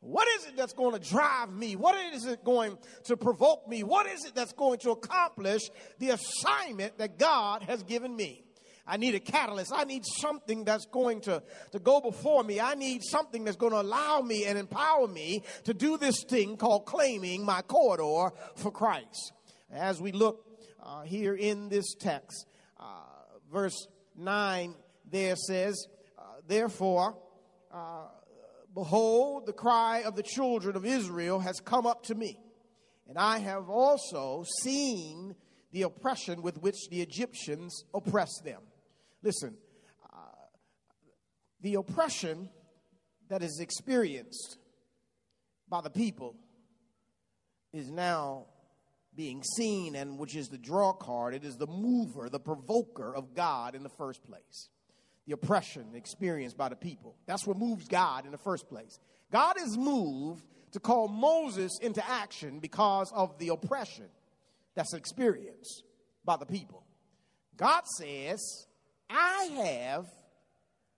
What 0.00 0.28
is 0.36 0.48
it 0.48 0.56
that's 0.56 0.74
going 0.74 1.00
to 1.00 1.08
drive 1.08 1.50
me? 1.50 1.76
What 1.76 1.96
is 2.14 2.26
it 2.26 2.44
going 2.44 2.76
to 3.04 3.16
provoke 3.16 3.66
me? 3.66 3.82
What 3.84 4.06
is 4.06 4.26
it 4.26 4.34
that's 4.34 4.52
going 4.52 4.80
to 4.80 4.90
accomplish 4.90 5.62
the 5.98 6.10
assignment 6.10 6.98
that 6.98 7.18
God 7.18 7.62
has 7.62 7.82
given 7.84 8.14
me? 8.14 8.44
I 8.86 8.98
need 8.98 9.14
a 9.14 9.20
catalyst. 9.20 9.72
I 9.74 9.84
need 9.84 10.04
something 10.04 10.64
that's 10.64 10.84
going 10.86 11.22
to, 11.22 11.42
to 11.72 11.78
go 11.78 12.00
before 12.00 12.44
me. 12.44 12.60
I 12.60 12.74
need 12.74 13.02
something 13.02 13.44
that's 13.44 13.56
going 13.56 13.72
to 13.72 13.80
allow 13.80 14.20
me 14.20 14.44
and 14.44 14.58
empower 14.58 15.08
me 15.08 15.42
to 15.64 15.72
do 15.72 15.96
this 15.96 16.22
thing 16.24 16.56
called 16.56 16.84
claiming 16.84 17.44
my 17.44 17.62
corridor 17.62 18.34
for 18.56 18.70
Christ. 18.70 19.32
As 19.72 20.00
we 20.00 20.12
look 20.12 20.44
uh, 20.82 21.02
here 21.02 21.34
in 21.34 21.70
this 21.70 21.94
text, 21.94 22.46
uh, 22.78 22.84
verse 23.50 23.88
9 24.16 24.74
there 25.10 25.36
says, 25.36 25.86
uh, 26.18 26.22
Therefore, 26.46 27.16
uh, 27.72 28.08
behold, 28.74 29.46
the 29.46 29.52
cry 29.52 30.02
of 30.02 30.14
the 30.14 30.22
children 30.22 30.76
of 30.76 30.84
Israel 30.84 31.40
has 31.40 31.60
come 31.60 31.86
up 31.86 32.04
to 32.04 32.14
me, 32.14 32.38
and 33.08 33.16
I 33.16 33.38
have 33.38 33.70
also 33.70 34.44
seen 34.62 35.34
the 35.72 35.82
oppression 35.82 36.42
with 36.42 36.58
which 36.58 36.88
the 36.90 37.00
Egyptians 37.00 37.84
oppress 37.94 38.30
them. 38.44 38.60
Listen, 39.24 39.56
uh, 40.12 40.18
the 41.62 41.76
oppression 41.76 42.50
that 43.30 43.42
is 43.42 43.58
experienced 43.58 44.58
by 45.66 45.80
the 45.80 45.88
people 45.88 46.36
is 47.72 47.90
now 47.90 48.44
being 49.16 49.42
seen, 49.56 49.96
and 49.96 50.18
which 50.18 50.36
is 50.36 50.48
the 50.48 50.58
draw 50.58 50.92
card. 50.92 51.34
It 51.34 51.42
is 51.42 51.56
the 51.56 51.66
mover, 51.66 52.28
the 52.28 52.38
provoker 52.38 53.16
of 53.16 53.34
God 53.34 53.74
in 53.74 53.82
the 53.82 53.88
first 53.88 54.22
place. 54.24 54.68
The 55.26 55.32
oppression 55.32 55.94
experienced 55.94 56.58
by 56.58 56.68
the 56.68 56.76
people. 56.76 57.16
That's 57.24 57.46
what 57.46 57.56
moves 57.56 57.88
God 57.88 58.26
in 58.26 58.32
the 58.32 58.38
first 58.38 58.68
place. 58.68 58.98
God 59.32 59.56
is 59.58 59.78
moved 59.78 60.44
to 60.72 60.80
call 60.80 61.08
Moses 61.08 61.78
into 61.80 62.06
action 62.06 62.58
because 62.60 63.10
of 63.14 63.38
the 63.38 63.48
oppression 63.48 64.06
that's 64.74 64.92
experienced 64.92 65.82
by 66.26 66.36
the 66.36 66.44
people. 66.44 66.84
God 67.56 67.84
says, 67.96 68.66
I 69.08 69.50
have 69.64 70.06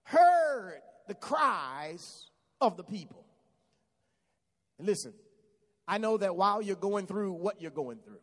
heard 0.04 0.80
the 1.08 1.14
cries 1.14 2.28
of 2.60 2.76
the 2.76 2.84
people. 2.84 3.24
Listen, 4.78 5.12
I 5.88 5.98
know 5.98 6.16
that 6.18 6.36
while 6.36 6.60
you're 6.60 6.76
going 6.76 7.06
through 7.06 7.32
what 7.32 7.60
you're 7.60 7.70
going 7.70 7.98
through, 7.98 8.20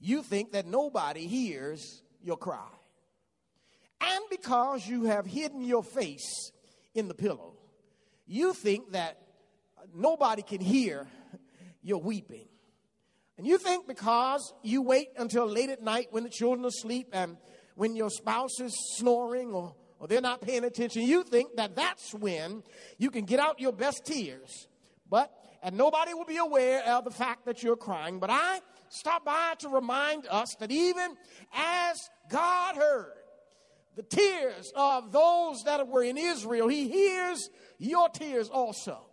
you 0.00 0.22
think 0.22 0.52
that 0.52 0.66
nobody 0.66 1.26
hears 1.26 2.02
your 2.22 2.36
cry. 2.36 2.68
And 4.00 4.24
because 4.30 4.86
you 4.86 5.04
have 5.04 5.26
hidden 5.26 5.64
your 5.64 5.82
face 5.82 6.52
in 6.94 7.08
the 7.08 7.14
pillow, 7.14 7.54
you 8.26 8.52
think 8.52 8.92
that 8.92 9.18
nobody 9.94 10.42
can 10.42 10.60
hear 10.60 11.06
your 11.82 12.00
weeping. 12.00 12.46
And 13.36 13.46
you 13.46 13.58
think 13.58 13.86
because 13.86 14.52
you 14.62 14.82
wait 14.82 15.08
until 15.16 15.46
late 15.46 15.70
at 15.70 15.82
night 15.82 16.08
when 16.10 16.24
the 16.24 16.30
children 16.30 16.64
are 16.64 16.68
asleep 16.68 17.08
and 17.12 17.36
when 17.78 17.94
your 17.94 18.10
spouse 18.10 18.58
is 18.58 18.76
snoring 18.96 19.52
or, 19.52 19.72
or 20.00 20.08
they're 20.08 20.20
not 20.20 20.40
paying 20.40 20.64
attention, 20.64 21.02
you 21.02 21.22
think 21.22 21.54
that 21.54 21.76
that's 21.76 22.12
when 22.12 22.64
you 22.98 23.08
can 23.08 23.24
get 23.24 23.38
out 23.38 23.60
your 23.60 23.70
best 23.70 24.04
tears. 24.04 24.66
But, 25.08 25.32
and 25.62 25.76
nobody 25.76 26.12
will 26.12 26.24
be 26.24 26.38
aware 26.38 26.82
of 26.84 27.04
the 27.04 27.12
fact 27.12 27.46
that 27.46 27.62
you're 27.62 27.76
crying. 27.76 28.18
But 28.18 28.30
I 28.30 28.62
stop 28.88 29.24
by 29.24 29.54
to 29.60 29.68
remind 29.68 30.26
us 30.26 30.56
that 30.58 30.72
even 30.72 31.14
as 31.54 31.96
God 32.28 32.74
heard 32.74 33.12
the 33.94 34.02
tears 34.02 34.72
of 34.74 35.12
those 35.12 35.62
that 35.62 35.86
were 35.86 36.02
in 36.02 36.18
Israel, 36.18 36.66
He 36.66 36.88
hears 36.88 37.48
your 37.78 38.08
tears 38.08 38.48
also. 38.48 39.07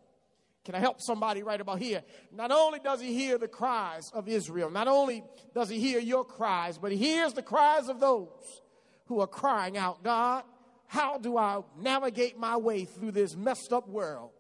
Can 0.66 0.74
I 0.74 0.80
help 0.80 1.00
somebody 1.00 1.44
right 1.44 1.62
about 1.62 1.80
here? 1.80 2.02
Not 2.34 2.52
only 2.52 2.80
does 2.80 3.00
he 3.00 3.14
hear 3.14 3.38
the 3.38 3.48
cries 3.48 4.10
of 4.14 4.28
Israel, 4.28 4.72
not 4.72 4.88
only 4.88 5.24
does 5.54 5.70
he 5.70 5.80
hear 5.80 6.00
your 6.00 6.26
cries, 6.26 6.80
but 6.80 6.92
he 6.92 6.98
hears 6.98 7.34
the 7.34 7.44
cries 7.44 7.88
of 7.88 8.00
those 8.00 8.62
who 9.06 9.20
are 9.22 9.28
crying 9.28 9.78
out, 9.78 10.04
God, 10.04 10.44
how 10.88 11.20
do 11.20 11.38
I 11.38 11.62
navigate 11.78 12.40
my 12.40 12.58
way 12.58 12.86
through 12.86 13.12
this 13.12 13.36
messed 13.36 13.72
up 13.72 13.88
world? 13.88 14.32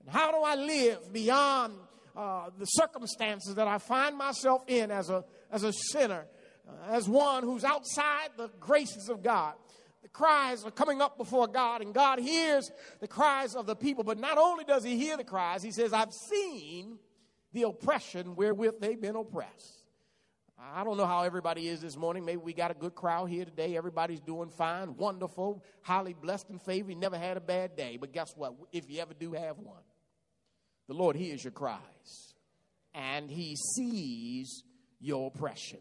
And 0.00 0.10
how 0.10 0.30
do 0.30 0.38
I 0.38 0.54
live 0.54 1.12
beyond 1.12 1.74
uh, 2.14 2.50
the 2.58 2.66
circumstances 2.66 3.54
that 3.54 3.66
I 3.66 3.78
find 3.78 4.18
myself 4.18 4.62
in 4.66 4.90
as 4.90 5.08
a, 5.08 5.24
as 5.50 5.64
a 5.64 5.72
sinner, 5.72 6.26
uh, 6.68 6.92
as 6.92 7.08
one 7.08 7.42
who's 7.42 7.64
outside 7.64 8.30
the 8.36 8.50
graces 8.60 9.08
of 9.08 9.22
God? 9.22 9.54
Cries 10.12 10.64
are 10.64 10.70
coming 10.70 11.00
up 11.00 11.16
before 11.16 11.46
God, 11.46 11.82
and 11.82 11.94
God 11.94 12.18
hears 12.18 12.70
the 13.00 13.08
cries 13.08 13.54
of 13.54 13.66
the 13.66 13.76
people. 13.76 14.04
But 14.04 14.18
not 14.18 14.38
only 14.38 14.64
does 14.64 14.84
He 14.84 14.96
hear 14.96 15.16
the 15.16 15.24
cries, 15.24 15.62
He 15.62 15.70
says, 15.70 15.92
I've 15.92 16.12
seen 16.12 16.98
the 17.52 17.62
oppression 17.62 18.36
wherewith 18.36 18.80
they've 18.80 19.00
been 19.00 19.16
oppressed. 19.16 19.80
I 20.62 20.84
don't 20.84 20.98
know 20.98 21.06
how 21.06 21.22
everybody 21.22 21.68
is 21.68 21.80
this 21.80 21.96
morning. 21.96 22.24
Maybe 22.24 22.36
we 22.36 22.52
got 22.52 22.70
a 22.70 22.74
good 22.74 22.94
crowd 22.94 23.30
here 23.30 23.46
today. 23.46 23.76
Everybody's 23.76 24.20
doing 24.20 24.50
fine, 24.50 24.94
wonderful, 24.96 25.64
highly 25.80 26.12
blessed 26.12 26.50
and 26.50 26.60
favored. 26.60 26.90
You 26.90 26.96
never 26.96 27.16
had 27.16 27.38
a 27.38 27.40
bad 27.40 27.76
day. 27.76 27.96
But 27.98 28.12
guess 28.12 28.34
what? 28.36 28.54
If 28.70 28.90
you 28.90 29.00
ever 29.00 29.14
do 29.14 29.32
have 29.32 29.58
one, 29.58 29.82
the 30.86 30.94
Lord 30.94 31.16
hears 31.16 31.42
your 31.42 31.52
cries 31.52 32.34
and 32.94 33.30
He 33.30 33.56
sees 33.56 34.62
your 35.00 35.28
oppression. 35.34 35.80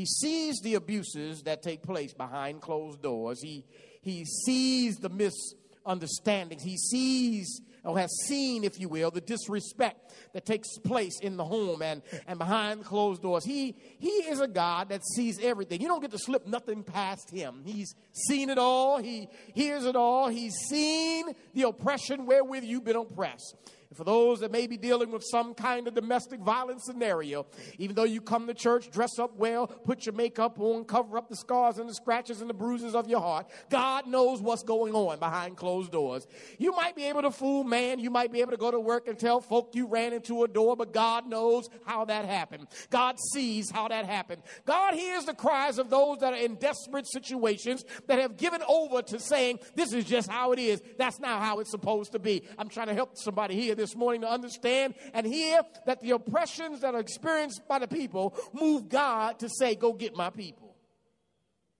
He 0.00 0.06
sees 0.06 0.60
the 0.62 0.76
abuses 0.76 1.42
that 1.42 1.62
take 1.62 1.82
place 1.82 2.14
behind 2.14 2.62
closed 2.62 3.02
doors. 3.02 3.42
He, 3.42 3.66
he 4.00 4.24
sees 4.24 4.96
the 4.96 5.10
misunderstandings. 5.10 6.62
He 6.62 6.78
sees 6.78 7.60
or 7.84 7.98
has 7.98 8.10
seen, 8.26 8.64
if 8.64 8.80
you 8.80 8.88
will, 8.88 9.10
the 9.10 9.20
disrespect 9.20 10.14
that 10.32 10.46
takes 10.46 10.78
place 10.78 11.20
in 11.20 11.36
the 11.36 11.44
home 11.44 11.82
and, 11.82 12.00
and 12.26 12.38
behind 12.38 12.82
closed 12.82 13.20
doors. 13.20 13.44
He, 13.44 13.76
he 13.98 14.08
is 14.08 14.40
a 14.40 14.48
God 14.48 14.88
that 14.88 15.04
sees 15.04 15.38
everything. 15.38 15.82
You 15.82 15.88
don't 15.88 16.00
get 16.00 16.12
to 16.12 16.18
slip 16.18 16.46
nothing 16.46 16.82
past 16.82 17.30
him. 17.30 17.60
He's 17.66 17.94
seen 18.26 18.48
it 18.48 18.56
all, 18.56 18.96
he 18.96 19.28
hears 19.52 19.84
it 19.84 19.96
all, 19.96 20.28
he's 20.28 20.54
seen 20.70 21.26
the 21.52 21.64
oppression 21.64 22.24
wherewith 22.24 22.64
you've 22.64 22.84
been 22.84 22.96
oppressed. 22.96 23.54
And 23.90 23.96
for 23.96 24.04
those 24.04 24.38
that 24.38 24.52
may 24.52 24.68
be 24.68 24.76
dealing 24.76 25.10
with 25.10 25.24
some 25.24 25.52
kind 25.52 25.88
of 25.88 25.94
domestic 25.94 26.38
violence 26.38 26.84
scenario, 26.84 27.46
even 27.76 27.96
though 27.96 28.04
you 28.04 28.20
come 28.20 28.46
to 28.46 28.54
church, 28.54 28.88
dress 28.92 29.18
up 29.18 29.36
well, 29.36 29.66
put 29.66 30.06
your 30.06 30.14
makeup 30.14 30.60
on, 30.60 30.84
cover 30.84 31.18
up 31.18 31.28
the 31.28 31.34
scars 31.34 31.78
and 31.78 31.88
the 31.88 31.94
scratches 31.94 32.40
and 32.40 32.48
the 32.48 32.54
bruises 32.54 32.94
of 32.94 33.08
your 33.08 33.20
heart, 33.20 33.50
God 33.68 34.06
knows 34.06 34.40
what's 34.40 34.62
going 34.62 34.94
on 34.94 35.18
behind 35.18 35.56
closed 35.56 35.90
doors. 35.90 36.28
You 36.56 36.70
might 36.70 36.94
be 36.94 37.02
able 37.06 37.22
to 37.22 37.32
fool 37.32 37.64
man, 37.64 37.98
you 37.98 38.10
might 38.10 38.30
be 38.30 38.40
able 38.40 38.52
to 38.52 38.56
go 38.56 38.70
to 38.70 38.78
work 38.78 39.08
and 39.08 39.18
tell 39.18 39.40
folk 39.40 39.74
you 39.74 39.88
ran 39.88 40.12
into 40.12 40.44
a 40.44 40.48
door, 40.48 40.76
but 40.76 40.94
God 40.94 41.26
knows 41.26 41.68
how 41.84 42.04
that 42.04 42.26
happened. 42.26 42.68
God 42.90 43.16
sees 43.32 43.72
how 43.72 43.88
that 43.88 44.06
happened. 44.06 44.42
God 44.66 44.94
hears 44.94 45.24
the 45.24 45.34
cries 45.34 45.78
of 45.78 45.90
those 45.90 46.18
that 46.18 46.32
are 46.32 46.36
in 46.36 46.54
desperate 46.54 47.08
situations 47.10 47.84
that 48.06 48.20
have 48.20 48.36
given 48.36 48.62
over 48.68 49.02
to 49.02 49.18
saying, 49.18 49.58
This 49.74 49.92
is 49.92 50.04
just 50.04 50.30
how 50.30 50.52
it 50.52 50.60
is. 50.60 50.80
That's 50.96 51.18
not 51.18 51.42
how 51.42 51.58
it's 51.58 51.72
supposed 51.72 52.12
to 52.12 52.20
be. 52.20 52.44
I'm 52.56 52.68
trying 52.68 52.86
to 52.86 52.94
help 52.94 53.16
somebody 53.16 53.56
here 53.56 53.74
this 53.80 53.96
morning 53.96 54.20
to 54.20 54.30
understand 54.30 54.94
and 55.14 55.26
hear 55.26 55.62
that 55.86 56.00
the 56.00 56.10
oppressions 56.10 56.80
that 56.82 56.94
are 56.94 57.00
experienced 57.00 57.66
by 57.66 57.78
the 57.78 57.88
people 57.88 58.36
move 58.52 58.88
God 58.88 59.38
to 59.40 59.48
say, 59.48 59.74
Go 59.74 59.92
get 59.92 60.14
my 60.14 60.30
people. 60.30 60.76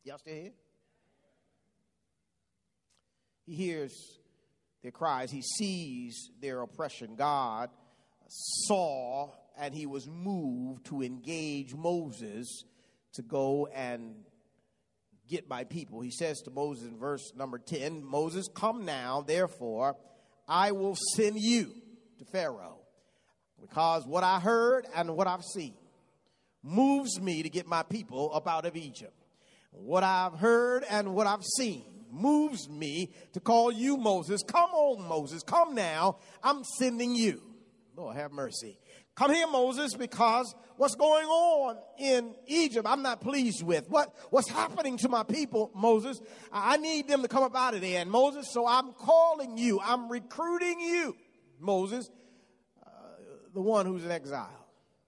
Y'all 0.02 0.18
still 0.18 0.34
here? 0.34 0.52
He 3.46 3.54
hears 3.54 4.18
their 4.82 4.92
cries, 4.92 5.30
he 5.30 5.42
sees 5.42 6.30
their 6.40 6.62
oppression. 6.62 7.16
God 7.16 7.70
saw 8.28 9.30
and 9.58 9.74
he 9.74 9.86
was 9.86 10.08
moved 10.08 10.86
to 10.86 11.02
engage 11.02 11.74
Moses 11.74 12.64
to 13.14 13.22
go 13.22 13.66
and 13.74 14.14
get 15.28 15.48
my 15.48 15.64
people. 15.64 16.00
He 16.00 16.10
says 16.10 16.40
to 16.42 16.50
Moses 16.50 16.88
in 16.88 16.98
verse 16.98 17.32
number 17.36 17.58
10 17.58 18.04
Moses, 18.04 18.48
come 18.48 18.84
now, 18.84 19.22
therefore, 19.26 19.96
I 20.48 20.72
will 20.72 20.96
send 21.14 21.38
you 21.38 21.74
to 22.20 22.26
Pharaoh 22.26 22.76
because 23.60 24.06
what 24.06 24.22
I 24.22 24.40
heard 24.40 24.86
and 24.94 25.16
what 25.16 25.26
I've 25.26 25.42
seen 25.42 25.74
moves 26.62 27.18
me 27.18 27.42
to 27.42 27.48
get 27.48 27.66
my 27.66 27.82
people 27.82 28.30
up 28.34 28.46
out 28.46 28.66
of 28.66 28.76
Egypt. 28.76 29.14
What 29.72 30.02
I've 30.02 30.34
heard 30.34 30.84
and 30.90 31.14
what 31.14 31.26
I've 31.26 31.44
seen 31.44 31.84
moves 32.10 32.68
me 32.68 33.12
to 33.32 33.40
call 33.40 33.72
you 33.72 33.96
Moses. 33.96 34.42
Come 34.42 34.70
on, 34.70 35.08
Moses. 35.08 35.42
Come 35.42 35.74
now. 35.74 36.18
I'm 36.42 36.62
sending 36.78 37.14
you. 37.14 37.40
Lord, 37.96 38.16
have 38.16 38.32
mercy. 38.32 38.78
Come 39.14 39.32
here, 39.32 39.46
Moses, 39.46 39.94
because 39.94 40.54
what's 40.76 40.94
going 40.94 41.26
on 41.26 41.76
in 41.98 42.34
Egypt, 42.46 42.86
I'm 42.88 43.02
not 43.02 43.20
pleased 43.20 43.62
with. 43.62 43.88
What, 43.88 44.14
what's 44.30 44.48
happening 44.48 44.98
to 44.98 45.08
my 45.08 45.22
people, 45.22 45.70
Moses? 45.74 46.20
I 46.52 46.76
need 46.76 47.08
them 47.08 47.22
to 47.22 47.28
come 47.28 47.42
up 47.42 47.56
out 47.56 47.74
of 47.74 47.80
there. 47.80 48.00
And 48.00 48.10
Moses, 48.10 48.52
so 48.52 48.66
I'm 48.66 48.92
calling 48.92 49.56
you, 49.56 49.80
I'm 49.82 50.10
recruiting 50.10 50.80
you 50.80 51.16
Moses, 51.60 52.10
uh, 52.84 52.90
the 53.54 53.60
one 53.60 53.86
who's 53.86 54.04
in 54.04 54.10
exile, 54.10 54.66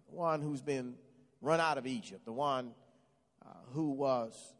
the 0.09 0.15
one 0.15 0.41
who's 0.41 0.63
been 0.63 0.95
run 1.41 1.61
out 1.61 1.79
of 1.79 1.87
Egypt, 1.87 2.25
the 2.25 2.33
one 2.33 2.73
uh, 3.45 3.49
who 3.73 3.91
was 3.91 4.55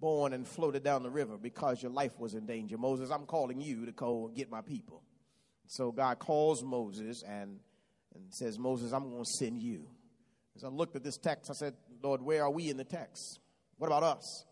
born 0.00 0.32
and 0.32 0.46
floated 0.46 0.82
down 0.82 1.02
the 1.02 1.10
river 1.10 1.36
because 1.36 1.82
your 1.82 1.90
life 1.90 2.18
was 2.18 2.34
in 2.34 2.46
danger. 2.46 2.78
Moses, 2.78 3.10
I'm 3.10 3.26
calling 3.26 3.60
you 3.60 3.86
to 3.86 3.92
go 3.92 4.26
and 4.26 4.36
get 4.36 4.50
my 4.50 4.60
people. 4.60 5.02
So 5.68 5.90
God 5.90 6.18
calls 6.18 6.62
Moses 6.62 7.22
and, 7.22 7.58
and 8.14 8.32
says, 8.32 8.58
Moses, 8.58 8.92
I'm 8.92 9.10
going 9.10 9.24
to 9.24 9.30
send 9.38 9.62
you. 9.62 9.88
As 10.54 10.64
I 10.64 10.68
looked 10.68 10.96
at 10.96 11.02
this 11.02 11.18
text, 11.18 11.50
I 11.50 11.54
said, 11.54 11.74
Lord, 12.02 12.22
where 12.22 12.44
are 12.44 12.50
we 12.50 12.70
in 12.70 12.76
the 12.76 12.84
text? 12.84 13.40
What 13.78 13.88
about 13.88 14.02
us? 14.02 14.44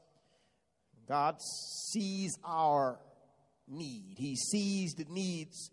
God 1.09 1.37
sees 1.41 2.37
our 2.45 2.99
need. 3.69 4.17
He 4.19 4.37
sees 4.37 4.95
the 4.95 5.07
needs 5.09 5.71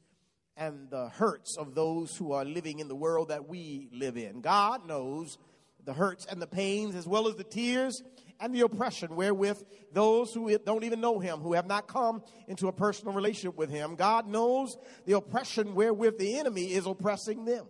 and 0.61 0.91
the 0.91 1.09
hurts 1.09 1.57
of 1.57 1.73
those 1.73 2.15
who 2.15 2.33
are 2.33 2.45
living 2.45 2.77
in 2.77 2.87
the 2.87 2.95
world 2.95 3.29
that 3.29 3.49
we 3.49 3.89
live 3.91 4.15
in. 4.15 4.41
God 4.41 4.87
knows 4.87 5.39
the 5.83 5.93
hurts 5.93 6.27
and 6.27 6.39
the 6.39 6.45
pains, 6.45 6.93
as 6.93 7.07
well 7.07 7.27
as 7.27 7.35
the 7.35 7.43
tears 7.43 8.03
and 8.39 8.53
the 8.53 8.61
oppression 8.61 9.15
wherewith 9.15 9.59
those 9.91 10.31
who 10.35 10.55
don't 10.59 10.83
even 10.83 11.01
know 11.01 11.17
Him, 11.17 11.39
who 11.39 11.53
have 11.53 11.65
not 11.65 11.87
come 11.87 12.21
into 12.47 12.67
a 12.67 12.71
personal 12.71 13.15
relationship 13.15 13.57
with 13.57 13.71
Him, 13.71 13.95
God 13.95 14.27
knows 14.27 14.77
the 15.07 15.13
oppression 15.13 15.73
wherewith 15.73 16.19
the 16.19 16.37
enemy 16.37 16.73
is 16.73 16.85
oppressing 16.85 17.43
them. 17.45 17.65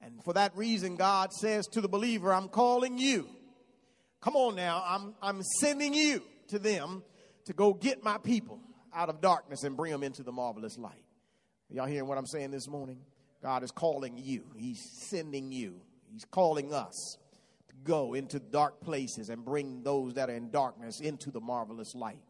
And 0.00 0.22
for 0.22 0.34
that 0.34 0.56
reason, 0.56 0.94
God 0.94 1.32
says 1.32 1.66
to 1.72 1.80
the 1.80 1.88
believer, 1.88 2.32
I'm 2.32 2.48
calling 2.48 2.96
you. 2.96 3.28
Come 4.20 4.36
on 4.36 4.54
now, 4.54 4.84
I'm, 4.86 5.14
I'm 5.20 5.42
sending 5.58 5.92
you 5.92 6.22
to 6.48 6.60
them 6.60 7.02
to 7.46 7.52
go 7.52 7.74
get 7.74 8.04
my 8.04 8.18
people 8.18 8.60
out 8.94 9.08
of 9.08 9.20
darkness 9.20 9.64
and 9.64 9.76
bring 9.76 9.90
them 9.90 10.04
into 10.04 10.22
the 10.22 10.30
marvelous 10.30 10.78
light. 10.78 11.03
Y'all 11.74 11.86
hearing 11.86 12.06
what 12.06 12.16
I'm 12.16 12.26
saying 12.26 12.52
this 12.52 12.68
morning? 12.68 12.98
God 13.42 13.64
is 13.64 13.72
calling 13.72 14.16
you, 14.16 14.44
He's 14.54 14.80
sending 15.08 15.50
you, 15.50 15.80
He's 16.12 16.24
calling 16.24 16.72
us 16.72 17.18
to 17.68 17.74
go 17.82 18.14
into 18.14 18.38
dark 18.38 18.80
places 18.80 19.28
and 19.28 19.44
bring 19.44 19.82
those 19.82 20.14
that 20.14 20.30
are 20.30 20.34
in 20.34 20.52
darkness 20.52 21.00
into 21.00 21.32
the 21.32 21.40
marvelous 21.40 21.92
light. 21.96 22.22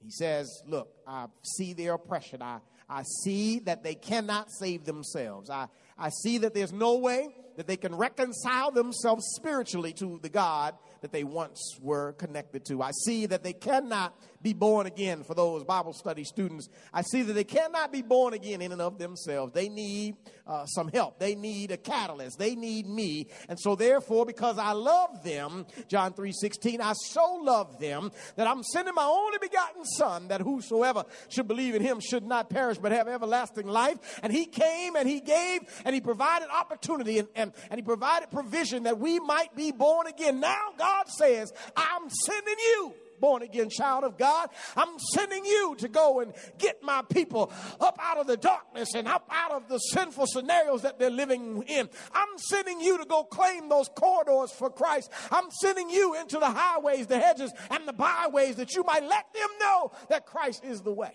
He 0.00 0.12
says, 0.12 0.62
Look, 0.64 0.90
I 1.08 1.26
see 1.42 1.72
their 1.72 1.94
oppression. 1.94 2.40
I, 2.40 2.60
I 2.88 3.02
see 3.24 3.58
that 3.60 3.82
they 3.82 3.96
cannot 3.96 4.52
save 4.52 4.84
themselves. 4.84 5.50
I, 5.50 5.66
I 5.98 6.10
see 6.22 6.38
that 6.38 6.54
there's 6.54 6.72
no 6.72 6.98
way 6.98 7.34
that 7.56 7.66
they 7.66 7.76
can 7.76 7.96
reconcile 7.96 8.70
themselves 8.70 9.24
spiritually 9.34 9.92
to 9.94 10.20
the 10.22 10.28
God 10.28 10.76
that 11.00 11.10
they 11.10 11.24
once 11.24 11.60
were 11.80 12.12
connected 12.12 12.64
to. 12.66 12.80
I 12.80 12.92
see 12.92 13.26
that 13.26 13.42
they 13.42 13.54
cannot 13.54 14.16
be 14.42 14.52
born 14.52 14.86
again 14.86 15.22
for 15.22 15.34
those 15.34 15.64
Bible 15.64 15.92
study 15.92 16.24
students. 16.24 16.68
I 16.92 17.02
see 17.02 17.22
that 17.22 17.32
they 17.32 17.44
cannot 17.44 17.92
be 17.92 18.02
born 18.02 18.34
again 18.34 18.62
in 18.62 18.72
and 18.72 18.80
of 18.80 18.98
themselves. 18.98 19.52
They 19.52 19.68
need 19.68 20.16
uh, 20.46 20.66
some 20.66 20.88
help. 20.88 21.18
They 21.18 21.34
need 21.34 21.70
a 21.70 21.76
catalyst. 21.76 22.38
They 22.38 22.54
need 22.54 22.86
me. 22.86 23.28
And 23.48 23.58
so 23.60 23.74
therefore, 23.74 24.26
because 24.26 24.58
I 24.58 24.72
love 24.72 25.22
them, 25.22 25.66
John 25.88 26.12
3 26.12 26.32
16, 26.32 26.80
I 26.80 26.92
so 26.94 27.34
love 27.42 27.78
them 27.78 28.10
that 28.36 28.46
I'm 28.46 28.62
sending 28.62 28.94
my 28.94 29.04
only 29.04 29.38
begotten 29.38 29.84
son 29.84 30.28
that 30.28 30.40
whosoever 30.40 31.04
should 31.28 31.46
believe 31.46 31.74
in 31.74 31.82
him 31.82 32.00
should 32.00 32.24
not 32.24 32.50
perish 32.50 32.78
but 32.78 32.92
have 32.92 33.08
everlasting 33.08 33.66
life. 33.66 34.20
And 34.22 34.32
he 34.32 34.46
came 34.46 34.96
and 34.96 35.08
he 35.08 35.20
gave 35.20 35.60
and 35.84 35.94
he 35.94 36.00
provided 36.00 36.48
opportunity 36.50 37.18
and, 37.18 37.28
and, 37.34 37.52
and 37.70 37.78
he 37.78 37.82
provided 37.82 38.30
provision 38.30 38.84
that 38.84 38.98
we 38.98 39.20
might 39.20 39.54
be 39.54 39.70
born 39.70 40.06
again. 40.06 40.40
Now 40.40 40.70
God 40.78 41.08
says, 41.08 41.52
I'm 41.76 42.08
sending 42.08 42.56
you 42.58 42.94
born 43.20 43.42
again 43.42 43.68
child 43.70 44.04
of 44.04 44.16
God. 44.18 44.48
I'm 44.76 44.98
sending 45.14 45.44
you 45.44 45.76
to 45.78 45.88
go 45.88 46.20
and 46.20 46.32
get 46.58 46.82
my 46.82 47.02
people 47.10 47.52
up 47.80 47.98
out 48.00 48.18
of 48.18 48.26
the 48.26 48.36
darkness 48.36 48.94
and 48.94 49.06
up 49.06 49.28
out 49.30 49.52
of 49.52 49.68
the 49.68 49.78
sinful 49.78 50.26
scenarios 50.26 50.82
that 50.82 50.98
they're 50.98 51.10
living 51.10 51.62
in. 51.66 51.88
I'm 52.12 52.38
sending 52.38 52.80
you 52.80 52.98
to 52.98 53.04
go 53.04 53.24
claim 53.24 53.68
those 53.68 53.88
corridors 53.88 54.52
for 54.52 54.70
Christ. 54.70 55.10
I'm 55.30 55.50
sending 55.60 55.90
you 55.90 56.14
into 56.14 56.38
the 56.38 56.50
highways, 56.50 57.06
the 57.06 57.18
hedges, 57.18 57.52
and 57.70 57.86
the 57.86 57.92
byways 57.92 58.56
that 58.56 58.74
you 58.74 58.82
might 58.84 59.02
let 59.02 59.32
them 59.32 59.48
know 59.60 59.92
that 60.08 60.26
Christ 60.26 60.64
is 60.64 60.80
the 60.80 60.92
way 60.92 61.12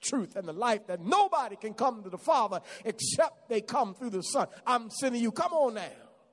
truth 0.00 0.36
and 0.36 0.46
the 0.46 0.52
life 0.52 0.86
that 0.86 1.00
nobody 1.00 1.56
can 1.56 1.74
come 1.74 2.02
to 2.02 2.10
the 2.10 2.18
Father 2.18 2.60
except 2.84 3.48
they 3.48 3.60
come 3.60 3.94
through 3.94 4.10
the 4.10 4.22
Son. 4.22 4.46
I'm 4.66 4.90
sending 4.90 5.22
you. 5.22 5.32
Come 5.32 5.52
on 5.52 5.74
now. 5.74 5.88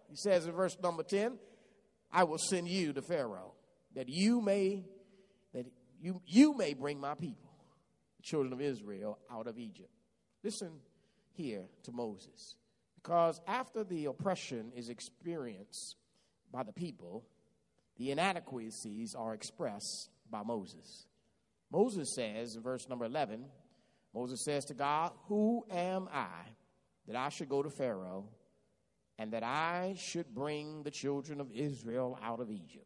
He 0.10 0.16
says 0.16 0.46
in 0.46 0.52
verse 0.52 0.78
number 0.82 1.04
10, 1.04 1.38
I 2.12 2.24
will 2.24 2.38
send 2.38 2.68
you 2.68 2.94
to 2.94 3.02
Pharaoh 3.02 3.53
that 3.96 4.10
you 4.10 4.42
may 4.42 4.86
that 5.54 5.66
you 6.02 6.22
you 6.26 6.56
may 6.56 6.74
bring 6.74 7.00
my 7.00 7.16
people, 7.16 7.52
the 8.18 8.24
children 8.24 8.54
of 8.54 8.62
Israel, 8.62 9.20
out 9.32 9.48
of 9.48 9.58
Egypt. 9.58 9.90
Listen 10.44 10.72
here 11.34 11.64
to 11.84 11.92
Moses. 11.92 12.56
Because 12.96 13.42
after 13.48 13.84
the 13.84 14.06
oppression 14.06 14.72
is 14.76 14.90
experienced 14.90 15.98
by 16.52 16.64
the 16.64 16.72
people, 16.72 17.26
the 17.98 18.12
inadequacies 18.12 19.14
are 19.14 19.34
expressed 19.34 20.10
by 20.30 20.42
Moses. 20.44 21.06
Moses 21.72 22.14
says 22.16 22.56
in 22.56 22.62
verse 22.62 22.88
number 22.88 23.06
11, 23.06 23.46
Moses 24.14 24.44
says 24.44 24.66
to 24.66 24.74
God, 24.74 25.12
Who 25.28 25.66
am 25.70 26.08
I 26.14 26.48
that 27.08 27.16
I 27.16 27.30
should 27.30 27.50
go 27.50 27.64
to 27.64 27.70
Pharaoh 27.70 28.30
and 29.18 29.34
that 29.34 29.44
I 29.44 29.96
should 29.98 30.34
bring 30.34 30.84
the 30.84 30.92
children 30.92 31.42
of 31.42 31.52
Israel 31.52 32.18
out 32.24 32.40
of 32.40 32.52
Egypt? 32.52 32.86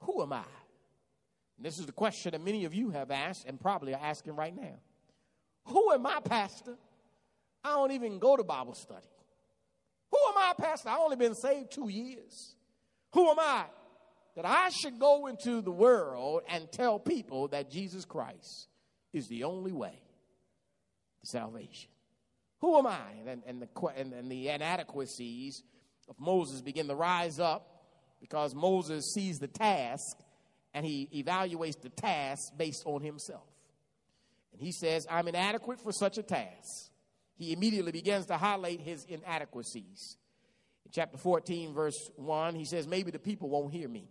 Who 0.00 0.22
am 0.22 0.32
I? 0.32 0.44
And 1.56 1.66
this 1.66 1.78
is 1.78 1.86
the 1.86 1.92
question 1.92 2.32
that 2.32 2.42
many 2.42 2.64
of 2.64 2.74
you 2.74 2.90
have 2.90 3.10
asked 3.10 3.44
and 3.46 3.60
probably 3.60 3.94
are 3.94 4.00
asking 4.02 4.34
right 4.36 4.54
now. 4.54 4.78
Who 5.66 5.92
am 5.92 6.06
I, 6.06 6.20
Pastor? 6.20 6.76
I 7.62 7.74
don't 7.74 7.92
even 7.92 8.18
go 8.18 8.36
to 8.36 8.42
Bible 8.42 8.74
study. 8.74 9.06
Who 10.10 10.18
am 10.28 10.38
I, 10.38 10.52
Pastor? 10.58 10.88
I've 10.88 11.00
only 11.00 11.16
been 11.16 11.34
saved 11.34 11.70
two 11.70 11.88
years. 11.88 12.56
Who 13.12 13.28
am 13.28 13.38
I 13.38 13.64
that 14.36 14.46
I 14.46 14.70
should 14.70 14.98
go 14.98 15.26
into 15.26 15.60
the 15.60 15.70
world 15.70 16.42
and 16.48 16.70
tell 16.72 16.98
people 16.98 17.48
that 17.48 17.70
Jesus 17.70 18.04
Christ 18.04 18.68
is 19.12 19.28
the 19.28 19.44
only 19.44 19.72
way? 19.72 20.00
To 21.20 21.26
salvation. 21.26 21.90
Who 22.60 22.78
am 22.78 22.86
I? 22.86 22.98
And, 23.26 23.42
and, 23.46 23.62
the, 23.62 23.68
and, 23.96 24.12
and 24.14 24.30
the 24.30 24.48
inadequacies 24.48 25.62
of 26.08 26.16
Moses 26.18 26.62
begin 26.62 26.88
to 26.88 26.94
rise 26.94 27.38
up 27.38 27.79
because 28.20 28.54
Moses 28.54 29.12
sees 29.12 29.38
the 29.38 29.48
task 29.48 30.18
and 30.74 30.84
he 30.86 31.08
evaluates 31.14 31.80
the 31.80 31.88
task 31.88 32.52
based 32.56 32.82
on 32.86 33.02
himself. 33.02 33.46
And 34.52 34.60
he 34.60 34.72
says, 34.72 35.06
I'm 35.10 35.28
inadequate 35.28 35.80
for 35.80 35.92
such 35.92 36.18
a 36.18 36.22
task. 36.22 36.90
He 37.36 37.52
immediately 37.52 37.92
begins 37.92 38.26
to 38.26 38.36
highlight 38.36 38.80
his 38.80 39.04
inadequacies. 39.04 40.16
In 40.84 40.92
chapter 40.92 41.16
14, 41.16 41.72
verse 41.72 42.10
1, 42.16 42.54
he 42.54 42.64
says, 42.64 42.86
Maybe 42.86 43.10
the 43.10 43.18
people 43.18 43.48
won't 43.48 43.72
hear 43.72 43.88
me. 43.88 44.08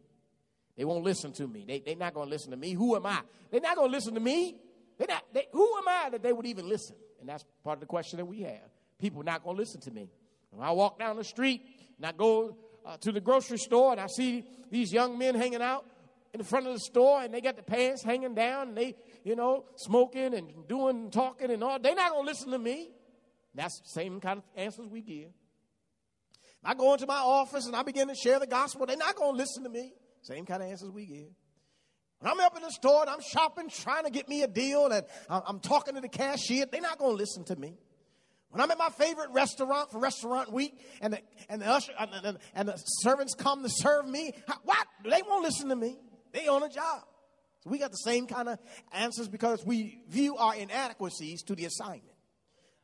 They 0.76 0.86
won't 0.86 1.04
listen 1.04 1.34
to 1.34 1.48
me. 1.48 1.66
They, 1.68 1.80
they're 1.80 1.96
not 1.96 2.14
going 2.14 2.28
to 2.28 2.32
listen 2.32 2.52
to 2.52 2.58
me. 2.58 2.74
Who 2.74 2.96
am 2.96 3.06
I? 3.06 3.20
They're 3.52 3.62
not 3.62 3.76
going 3.76 3.90
to 3.90 3.96
listen 3.96 4.14
to 4.14 4.20
me. 4.20 4.56
They're 4.98 5.08
not, 5.08 5.24
they, 5.34 5.48
who 5.52 5.78
am 5.78 5.88
I 5.88 6.10
that 6.12 6.24
they 6.24 6.34
would 6.34 6.46
even 6.46 6.68
listen? 6.68 6.96
And 7.20 7.28
that's 7.28 7.44
part 7.64 7.78
of 7.78 7.80
the 7.82 7.86
question 7.86 8.18
that 8.18 8.26
we 8.26 8.42
have. 8.42 8.70
People 8.98 9.24
not 9.24 9.44
going 9.44 9.56
to 9.56 9.62
listen 9.62 9.82
to 9.82 9.92
me. 9.92 10.10
When 10.52 10.66
I 10.66 10.72
walk 10.72 10.98
down 10.98 11.18
the 11.18 11.24
street 11.24 11.62
and 11.98 12.06
I 12.06 12.12
go 12.12 12.58
uh, 12.86 12.98
to 12.98 13.12
the 13.12 13.22
grocery 13.22 13.58
store 13.58 13.92
and 13.92 14.02
I 14.02 14.08
see 14.08 14.46
these 14.72 14.92
young 14.92 15.18
men 15.18 15.36
hanging 15.36 15.62
out 15.62 15.86
in 16.34 16.44
front 16.44 16.68
of 16.68 16.74
the 16.74 16.80
store 16.80 17.22
and 17.22 17.34
they 17.34 17.42
got 17.42 17.56
the 17.56 17.64
pants 17.64 18.04
hanging 18.04 18.36
down 18.36 18.70
and 18.70 18.78
they, 18.78 18.96
you 19.24 19.36
know, 19.36 19.66
smoking 19.76 20.34
and 20.34 20.68
doing 20.68 21.10
talking 21.12 21.52
and 21.52 21.64
all, 21.64 21.80
they're 21.80 21.96
not 21.96 22.12
going 22.12 22.26
to 22.26 22.32
listen 22.32 22.52
to 22.52 22.60
me. 22.60 22.90
That's 23.56 23.80
the 23.80 23.90
same 23.90 24.20
kind 24.20 24.40
of 24.40 24.44
answers 24.56 24.88
we 24.88 25.02
give. 25.02 25.32
I 26.64 26.74
go 26.74 26.94
into 26.94 27.08
my 27.08 27.18
office 27.18 27.66
and 27.66 27.76
I 27.76 27.84
begin 27.84 28.10
to 28.10 28.16
share 28.16 28.40
the 28.40 28.48
gospel, 28.48 28.86
they're 28.86 28.98
not 28.98 29.16
going 29.16 29.34
to 29.34 29.38
listen 29.38 29.64
to 29.64 29.70
me. 29.70 29.94
Same 30.22 30.46
kind 30.46 30.62
of 30.62 30.70
answers 30.70 30.92
we 30.92 31.06
give. 31.06 31.30
When 32.20 32.32
I'm 32.32 32.40
up 32.42 32.56
in 32.58 32.64
the 32.64 32.72
store 32.72 33.02
and 33.02 33.10
I'm 33.10 33.22
shopping, 33.22 33.70
trying 33.70 34.04
to 34.04 34.10
get 34.10 34.28
me 34.28 34.42
a 34.44 34.48
deal, 34.48 34.88
and 34.88 35.06
I'm 35.30 35.60
talking 35.60 35.96
to 35.96 36.02
the 36.02 36.10
cashier, 36.10 36.66
they're 36.66 36.82
not 36.82 36.98
going 36.98 37.14
to 37.14 37.18
listen 37.18 37.46
to 37.46 37.56
me. 37.56 37.78
When 38.52 38.62
I'm 38.62 38.72
at 38.72 38.78
my 38.78 38.90
favorite 38.90 39.30
restaurant 39.32 39.92
for 39.92 40.00
restaurant 40.00 40.52
week, 40.52 40.80
and 41.02 41.14
the, 41.14 41.20
and 41.50 41.62
the, 41.62 41.68
usher, 41.68 41.92
and 42.00 42.12
the, 42.12 42.40
and 42.56 42.68
the 42.68 42.78
servants 42.78 43.36
come 43.36 43.62
to 43.64 43.70
serve 43.70 44.08
me, 44.08 44.34
what? 44.64 44.88
They 45.04 45.22
won't 45.28 45.44
listen 45.44 45.70
to 45.70 45.76
me. 45.76 45.98
They 46.32 46.48
on 46.48 46.64
a 46.64 46.70
job. 46.70 47.04
So 47.64 47.70
we 47.70 47.78
got 47.78 47.92
the 47.92 47.98
same 47.98 48.26
kind 48.26 48.50
of 48.50 48.58
answers 48.92 49.28
because 49.28 49.64
we 49.66 50.02
view 50.10 50.38
our 50.38 50.56
inadequacies 50.56 51.44
to 51.44 51.56
the 51.56 51.66
assignment. 51.66 52.16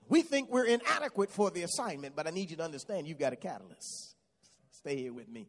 We 0.08 0.22
think 0.22 0.52
we're 0.52 0.66
inadequate 0.66 1.32
for 1.32 1.50
the 1.50 1.64
assignment, 1.64 2.16
but 2.16 2.28
I 2.28 2.30
need 2.30 2.52
you 2.52 2.58
to 2.58 2.64
understand 2.64 3.08
you've 3.08 3.18
got 3.18 3.34
a 3.34 3.38
catalyst. 3.38 4.16
Stay 4.70 4.98
here 4.98 5.14
with 5.14 5.30
me. 5.30 5.48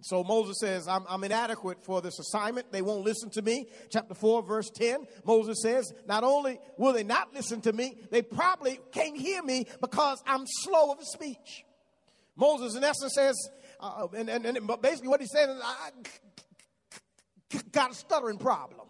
So 0.00 0.22
Moses 0.22 0.60
says, 0.60 0.86
I'm, 0.86 1.04
I'm, 1.08 1.24
inadequate 1.24 1.84
for 1.84 2.00
this 2.00 2.20
assignment. 2.20 2.70
They 2.70 2.82
won't 2.82 3.04
listen 3.04 3.30
to 3.30 3.42
me. 3.42 3.66
Chapter 3.90 4.14
4, 4.14 4.44
verse 4.44 4.70
10, 4.70 5.06
Moses 5.24 5.60
says, 5.60 5.92
Not 6.06 6.22
only 6.22 6.60
will 6.76 6.92
they 6.92 7.02
not 7.02 7.34
listen 7.34 7.60
to 7.62 7.72
me, 7.72 7.96
they 8.12 8.22
probably 8.22 8.78
can't 8.92 9.16
hear 9.16 9.42
me 9.42 9.66
because 9.80 10.22
I'm 10.24 10.44
slow 10.46 10.92
of 10.92 10.98
speech. 11.02 11.64
Moses, 12.36 12.76
in 12.76 12.84
essence, 12.84 13.12
says, 13.14 13.36
uh, 13.80 14.06
and, 14.16 14.28
and, 14.28 14.46
and 14.46 14.70
basically 14.80 15.08
what 15.08 15.20
he's 15.20 15.32
saying 15.32 15.50
is, 15.50 15.60
I 15.60 15.90
got 17.72 17.90
a 17.90 17.94
stuttering 17.94 18.38
problem. 18.38 18.86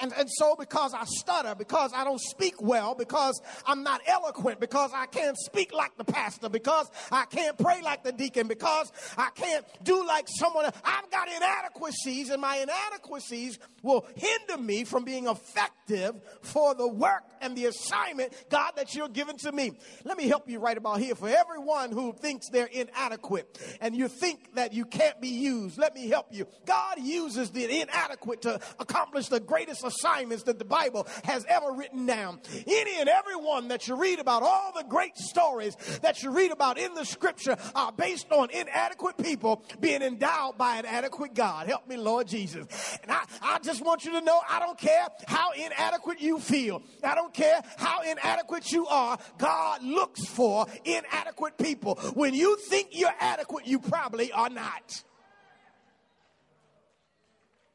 And, 0.00 0.14
and 0.16 0.30
so, 0.30 0.56
because 0.58 0.94
I 0.94 1.04
stutter, 1.04 1.54
because 1.54 1.92
I 1.94 2.04
don't 2.04 2.20
speak 2.20 2.60
well, 2.60 2.94
because 2.94 3.40
I'm 3.66 3.82
not 3.82 4.00
eloquent, 4.06 4.58
because 4.58 4.90
I 4.94 5.04
can't 5.04 5.36
speak 5.36 5.74
like 5.74 5.96
the 5.98 6.04
pastor, 6.04 6.48
because 6.48 6.90
I 7.12 7.26
can't 7.26 7.58
pray 7.58 7.82
like 7.82 8.02
the 8.02 8.12
deacon, 8.12 8.48
because 8.48 8.90
I 9.18 9.28
can't 9.34 9.64
do 9.82 10.06
like 10.06 10.26
someone 10.26 10.64
else, 10.64 10.76
I've 10.84 11.10
got 11.10 11.28
inadequacies, 11.28 12.30
and 12.30 12.40
my 12.40 12.56
inadequacies 12.56 13.58
will 13.82 14.06
hinder 14.16 14.62
me 14.62 14.84
from 14.84 15.04
being 15.04 15.26
effective 15.26 16.14
for 16.40 16.74
the 16.74 16.88
work 16.88 17.22
and 17.42 17.54
the 17.54 17.66
assignment, 17.66 18.32
God, 18.48 18.72
that 18.76 18.94
you're 18.94 19.08
giving 19.08 19.36
to 19.38 19.52
me. 19.52 19.72
Let 20.04 20.16
me 20.16 20.28
help 20.28 20.48
you 20.48 20.60
right 20.60 20.78
about 20.78 21.00
here. 21.00 21.14
For 21.14 21.28
everyone 21.28 21.92
who 21.92 22.14
thinks 22.14 22.48
they're 22.48 22.66
inadequate 22.66 23.58
and 23.82 23.94
you 23.94 24.08
think 24.08 24.54
that 24.54 24.72
you 24.72 24.86
can't 24.86 25.20
be 25.20 25.28
used, 25.28 25.76
let 25.76 25.94
me 25.94 26.08
help 26.08 26.28
you. 26.30 26.46
God 26.64 27.00
uses 27.02 27.50
the 27.50 27.82
inadequate 27.82 28.42
to 28.42 28.58
accomplish 28.78 29.28
the 29.28 29.40
greatest 29.40 29.73
assignments 29.82 30.44
that 30.44 30.58
the 30.58 30.64
Bible 30.64 31.06
has 31.24 31.44
ever 31.48 31.72
written 31.72 32.06
down. 32.06 32.40
Any 32.66 33.00
and 33.00 33.08
every 33.08 33.36
one 33.36 33.68
that 33.68 33.88
you 33.88 33.96
read 33.96 34.18
about, 34.18 34.42
all 34.42 34.72
the 34.76 34.84
great 34.84 35.16
stories 35.16 35.74
that 36.02 36.22
you 36.22 36.30
read 36.30 36.52
about 36.52 36.78
in 36.78 36.94
the 36.94 37.04
scripture 37.04 37.56
are 37.74 37.92
based 37.92 38.30
on 38.30 38.50
inadequate 38.50 39.16
people 39.18 39.64
being 39.80 40.02
endowed 40.02 40.58
by 40.58 40.76
an 40.76 40.86
adequate 40.86 41.34
God. 41.34 41.66
Help 41.66 41.88
me, 41.88 41.96
Lord 41.96 42.28
Jesus. 42.28 42.66
And 43.02 43.10
I, 43.10 43.24
I 43.42 43.58
just 43.58 43.84
want 43.84 44.04
you 44.04 44.12
to 44.12 44.20
know 44.20 44.40
I 44.48 44.60
don't 44.60 44.78
care 44.78 45.08
how 45.26 45.52
inadequate 45.52 46.20
you 46.20 46.38
feel. 46.38 46.82
I 47.02 47.14
don't 47.14 47.32
care 47.32 47.60
how 47.76 48.02
inadequate 48.02 48.70
you 48.70 48.86
are. 48.86 49.18
God 49.38 49.82
looks 49.82 50.24
for 50.26 50.66
inadequate 50.84 51.58
people. 51.58 51.96
When 52.14 52.34
you 52.34 52.56
think 52.56 52.88
you're 52.92 53.14
adequate, 53.18 53.66
you 53.66 53.78
probably 53.78 54.32
are 54.32 54.50
not. 54.50 55.02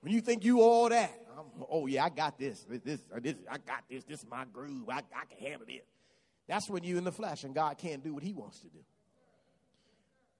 When 0.02 0.14
you 0.14 0.22
think 0.22 0.46
you 0.46 0.62
all 0.62 0.90
that, 0.90 1.12
oh 1.70 1.88
yeah, 1.88 2.06
I 2.06 2.10
got 2.10 2.38
this. 2.38 2.66
This, 2.84 3.02
uh, 3.14 3.20
this, 3.22 3.36
I 3.50 3.58
got 3.58 3.84
this. 3.90 4.04
This 4.04 4.20
is 4.20 4.26
my 4.30 4.46
groove. 4.52 4.90
I, 4.90 4.98
I 4.98 5.26
can 5.30 5.40
handle 5.40 5.68
it. 5.68 5.86
That's 6.48 6.70
when 6.70 6.84
you're 6.84 6.98
in 6.98 7.04
the 7.04 7.12
flesh 7.12 7.44
and 7.44 7.54
God 7.54 7.78
can't 7.78 8.04
do 8.04 8.14
what 8.14 8.24
He 8.24 8.34
wants 8.34 8.60
to 8.60 8.68
do. 8.68 8.80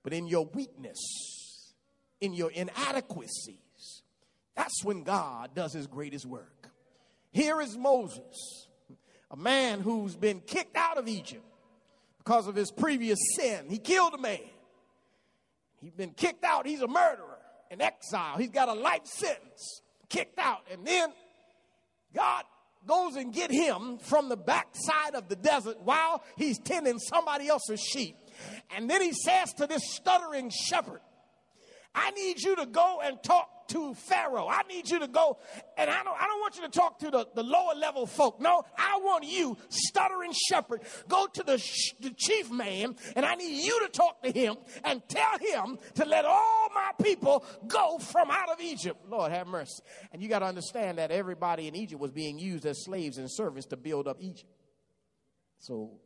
But 0.04 0.14
in 0.14 0.28
your 0.28 0.46
weakness, 0.46 1.74
in 2.22 2.34
your 2.34 2.52
inadequacies, 2.52 4.04
that's 4.56 4.84
when 4.84 5.04
God 5.04 5.52
does 5.54 5.74
His 5.74 5.88
greatest 5.88 6.26
work. 6.26 6.70
Here 7.32 7.62
is 7.62 7.78
Moses, 7.78 8.68
a 9.30 9.38
man 9.38 9.82
who's 9.82 10.16
been 10.16 10.42
kicked 10.42 10.76
out 10.76 10.98
of 10.98 11.08
Egypt 11.08 11.46
because 12.18 12.48
of 12.48 12.56
his 12.56 12.72
previous 12.72 13.18
sin. 13.36 13.66
He 13.70 13.78
killed 13.78 14.14
a 14.14 14.18
man. 14.18 14.40
He's 15.82 15.94
been 15.94 16.12
kicked 16.12 16.44
out. 16.44 16.68
He's 16.68 16.82
a 16.82 16.88
murderer 16.88 17.38
in 17.72 17.82
exile. 17.82 18.38
He's 18.38 18.50
got 18.50 18.68
a 18.68 18.74
life 18.74 19.06
sentence 19.06 19.82
kicked 20.10 20.40
out. 20.40 20.62
And 20.72 20.86
then 20.86 21.10
God 22.14 22.44
goes 22.88 23.16
and 23.16 23.34
get 23.34 23.52
him 23.52 23.98
from 23.98 24.30
the 24.30 24.38
backside 24.38 25.16
of 25.16 25.28
the 25.30 25.36
desert 25.36 25.78
while 25.84 26.24
he's 26.38 26.60
tending 26.60 26.98
somebody 27.00 27.48
else's 27.48 27.82
sheep. 27.82 28.16
And 28.76 28.90
then 28.90 29.02
he 29.02 29.14
says 29.14 29.54
to 29.54 29.68
this 29.68 29.82
stuttering 29.94 30.50
shepherd, 30.50 31.02
I 31.94 32.12
need 32.12 32.42
you 32.42 32.56
to 32.58 32.66
go 32.66 33.02
and 33.04 33.22
talk 33.24 33.68
to 33.70 33.94
Pharaoh. 33.94 34.48
I 34.48 34.62
need 34.68 34.90
you 34.90 35.00
to 35.00 35.08
go, 35.08 35.38
and 35.78 35.90
I 35.90 36.04
don't, 36.04 36.20
I 36.20 36.26
don't 36.26 36.40
want 36.40 36.56
you 36.56 36.64
to 36.64 36.70
talk 36.70 37.00
to 37.00 37.12
the, 37.12 37.28
the 37.36 37.44
lower 37.44 37.76
level 37.76 38.06
folk. 38.06 38.40
No, 38.40 38.64
I 38.78 39.00
want 39.02 39.26
you, 39.26 39.58
stuttering 39.70 40.34
shepherd, 40.50 40.82
go 41.08 41.28
to 41.28 41.44
the, 41.44 41.58
sh- 41.58 41.94
the 42.00 42.12
chief 42.12 42.52
man, 42.52 42.96
and 43.16 43.26
I 43.26 43.36
need 43.36 43.64
you 43.64 43.80
to 43.86 43.88
talk 43.90 44.24
to 44.24 44.32
him 44.32 44.56
and 44.84 45.02
tell 45.08 45.38
him 45.40 45.78
to 45.96 46.06
let 46.06 46.26
all 46.26 46.59
my 46.74 46.92
people 47.02 47.44
go 47.68 47.98
from 47.98 48.30
out 48.32 48.50
of 48.50 48.62
Egypt. 48.62 49.06
Lord 49.08 49.32
have 49.32 49.48
mercy. 49.48 49.82
And 50.12 50.22
you 50.22 50.30
got 50.30 50.40
to 50.40 50.46
understand 50.46 50.98
that 50.98 51.12
everybody 51.12 51.68
in 51.68 51.76
Egypt 51.76 52.02
was 52.02 52.12
being 52.12 52.40
used 52.40 52.66
as 52.66 52.84
slaves 52.84 53.18
and 53.18 53.30
servants 53.30 53.68
to 53.68 53.78
build 53.78 54.08
up 54.08 54.18
Egypt. 54.20 54.52
So 55.60 56.00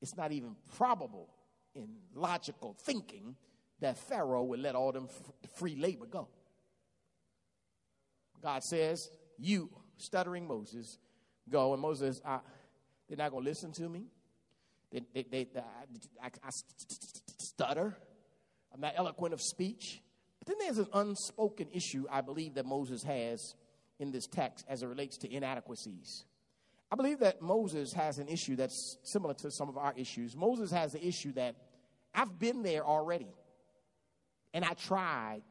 it's 0.00 0.16
not 0.16 0.32
even 0.32 0.56
probable 0.76 1.28
in 1.74 1.88
logical 2.14 2.76
thinking 2.80 3.36
that 3.80 3.96
Pharaoh 3.96 4.44
would 4.44 4.60
let 4.60 4.74
all 4.74 4.92
them 4.92 5.08
free 5.56 5.76
labor 5.76 6.06
go. 6.06 6.28
God 8.42 8.62
says, 8.62 9.08
You, 9.38 9.70
stuttering 9.96 10.46
Moses, 10.46 10.98
go. 11.48 11.72
And 11.72 11.82
Moses, 11.82 12.20
I, 12.24 12.40
they're 13.08 13.16
not 13.16 13.30
going 13.30 13.44
to 13.44 13.50
listen 13.50 13.72
to 13.72 13.88
me. 13.88 14.06
They, 14.90 15.02
they, 15.12 15.22
they, 15.22 15.48
I, 16.22 16.26
I, 16.26 16.30
I 16.44 16.50
stutter. 17.38 17.96
I'm 18.72 18.80
not 18.80 18.94
eloquent 18.96 19.34
of 19.34 19.40
speech. 19.40 20.02
But 20.38 20.48
then 20.48 20.56
there's 20.60 20.78
an 20.78 20.88
unspoken 20.92 21.68
issue 21.72 22.06
I 22.10 22.20
believe 22.20 22.54
that 22.54 22.66
Moses 22.66 23.02
has 23.02 23.54
in 23.98 24.12
this 24.12 24.26
text 24.26 24.64
as 24.68 24.82
it 24.82 24.86
relates 24.86 25.18
to 25.18 25.32
inadequacies. 25.32 26.24
I 26.90 26.96
believe 26.96 27.18
that 27.20 27.42
Moses 27.42 27.92
has 27.92 28.18
an 28.18 28.28
issue 28.28 28.56
that's 28.56 28.96
similar 29.02 29.34
to 29.34 29.50
some 29.50 29.68
of 29.68 29.76
our 29.76 29.92
issues. 29.96 30.34
Moses 30.34 30.70
has 30.70 30.92
the 30.92 31.06
issue 31.06 31.32
that 31.32 31.54
I've 32.14 32.38
been 32.38 32.62
there 32.62 32.86
already, 32.86 33.28
and 34.54 34.64
I 34.64 34.72
tried 34.72 35.42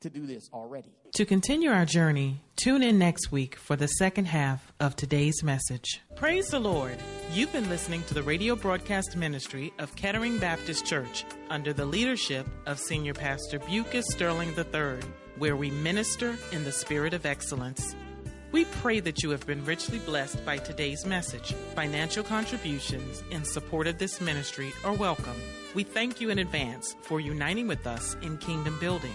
to 0.00 0.10
do 0.10 0.26
this 0.26 0.50
already. 0.52 0.90
To 1.14 1.24
continue 1.24 1.70
our 1.70 1.84
journey, 1.84 2.40
tune 2.56 2.82
in 2.82 2.98
next 2.98 3.30
week 3.32 3.56
for 3.56 3.76
the 3.76 3.86
second 3.86 4.26
half 4.26 4.72
of 4.80 4.96
today's 4.96 5.42
message. 5.42 6.00
Praise 6.16 6.48
the 6.48 6.60
Lord. 6.60 6.96
You've 7.32 7.52
been 7.52 7.68
listening 7.68 8.02
to 8.04 8.14
the 8.14 8.22
radio 8.22 8.56
broadcast 8.56 9.16
ministry 9.16 9.72
of 9.78 9.94
Kettering 9.96 10.38
Baptist 10.38 10.86
Church 10.86 11.24
under 11.48 11.72
the 11.72 11.84
leadership 11.84 12.46
of 12.66 12.78
Senior 12.78 13.14
Pastor 13.14 13.58
Bucus 13.58 14.06
Sterling 14.10 14.54
III, 14.56 15.00
where 15.38 15.56
we 15.56 15.70
minister 15.70 16.36
in 16.52 16.64
the 16.64 16.72
spirit 16.72 17.14
of 17.14 17.26
excellence. 17.26 17.94
We 18.52 18.64
pray 18.64 18.98
that 19.00 19.22
you 19.22 19.30
have 19.30 19.46
been 19.46 19.64
richly 19.64 20.00
blessed 20.00 20.44
by 20.44 20.58
today's 20.58 21.06
message. 21.06 21.52
Financial 21.76 22.24
contributions 22.24 23.22
in 23.30 23.44
support 23.44 23.86
of 23.86 23.98
this 23.98 24.20
ministry 24.20 24.72
are 24.84 24.92
welcome. 24.92 25.36
We 25.72 25.84
thank 25.84 26.20
you 26.20 26.30
in 26.30 26.40
advance 26.40 26.96
for 27.02 27.20
uniting 27.20 27.68
with 27.68 27.86
us 27.86 28.16
in 28.22 28.38
kingdom 28.38 28.76
building. 28.80 29.14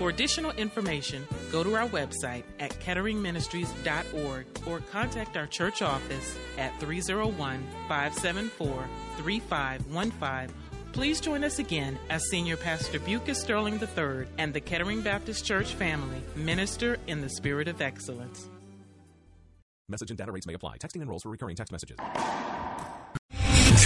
For 0.00 0.08
additional 0.08 0.52
information, 0.52 1.28
go 1.52 1.62
to 1.62 1.74
our 1.74 1.86
website 1.86 2.44
at 2.58 2.70
ketteringministries.org 2.80 4.46
or 4.66 4.78
contact 4.90 5.36
our 5.36 5.46
church 5.46 5.82
office 5.82 6.38
at 6.56 6.72
301 6.80 7.62
574 7.86 8.88
3515. 9.18 10.56
Please 10.92 11.20
join 11.20 11.44
us 11.44 11.58
again 11.58 11.98
as 12.08 12.26
Senior 12.30 12.56
Pastor 12.56 12.98
Bucus 12.98 13.42
Sterling 13.42 13.74
III 13.74 14.24
and 14.38 14.54
the 14.54 14.60
Kettering 14.62 15.02
Baptist 15.02 15.44
Church 15.44 15.74
family 15.74 16.22
minister 16.34 16.96
in 17.06 17.20
the 17.20 17.28
spirit 17.28 17.68
of 17.68 17.82
excellence. 17.82 18.48
Message 19.90 20.12
and 20.12 20.16
data 20.16 20.32
rates 20.32 20.46
may 20.46 20.54
apply. 20.54 20.78
Texting 20.78 20.94
and 20.94 21.02
enrolls 21.02 21.24
for 21.24 21.28
recurring 21.28 21.56
text 21.56 21.72
messages. 21.72 21.98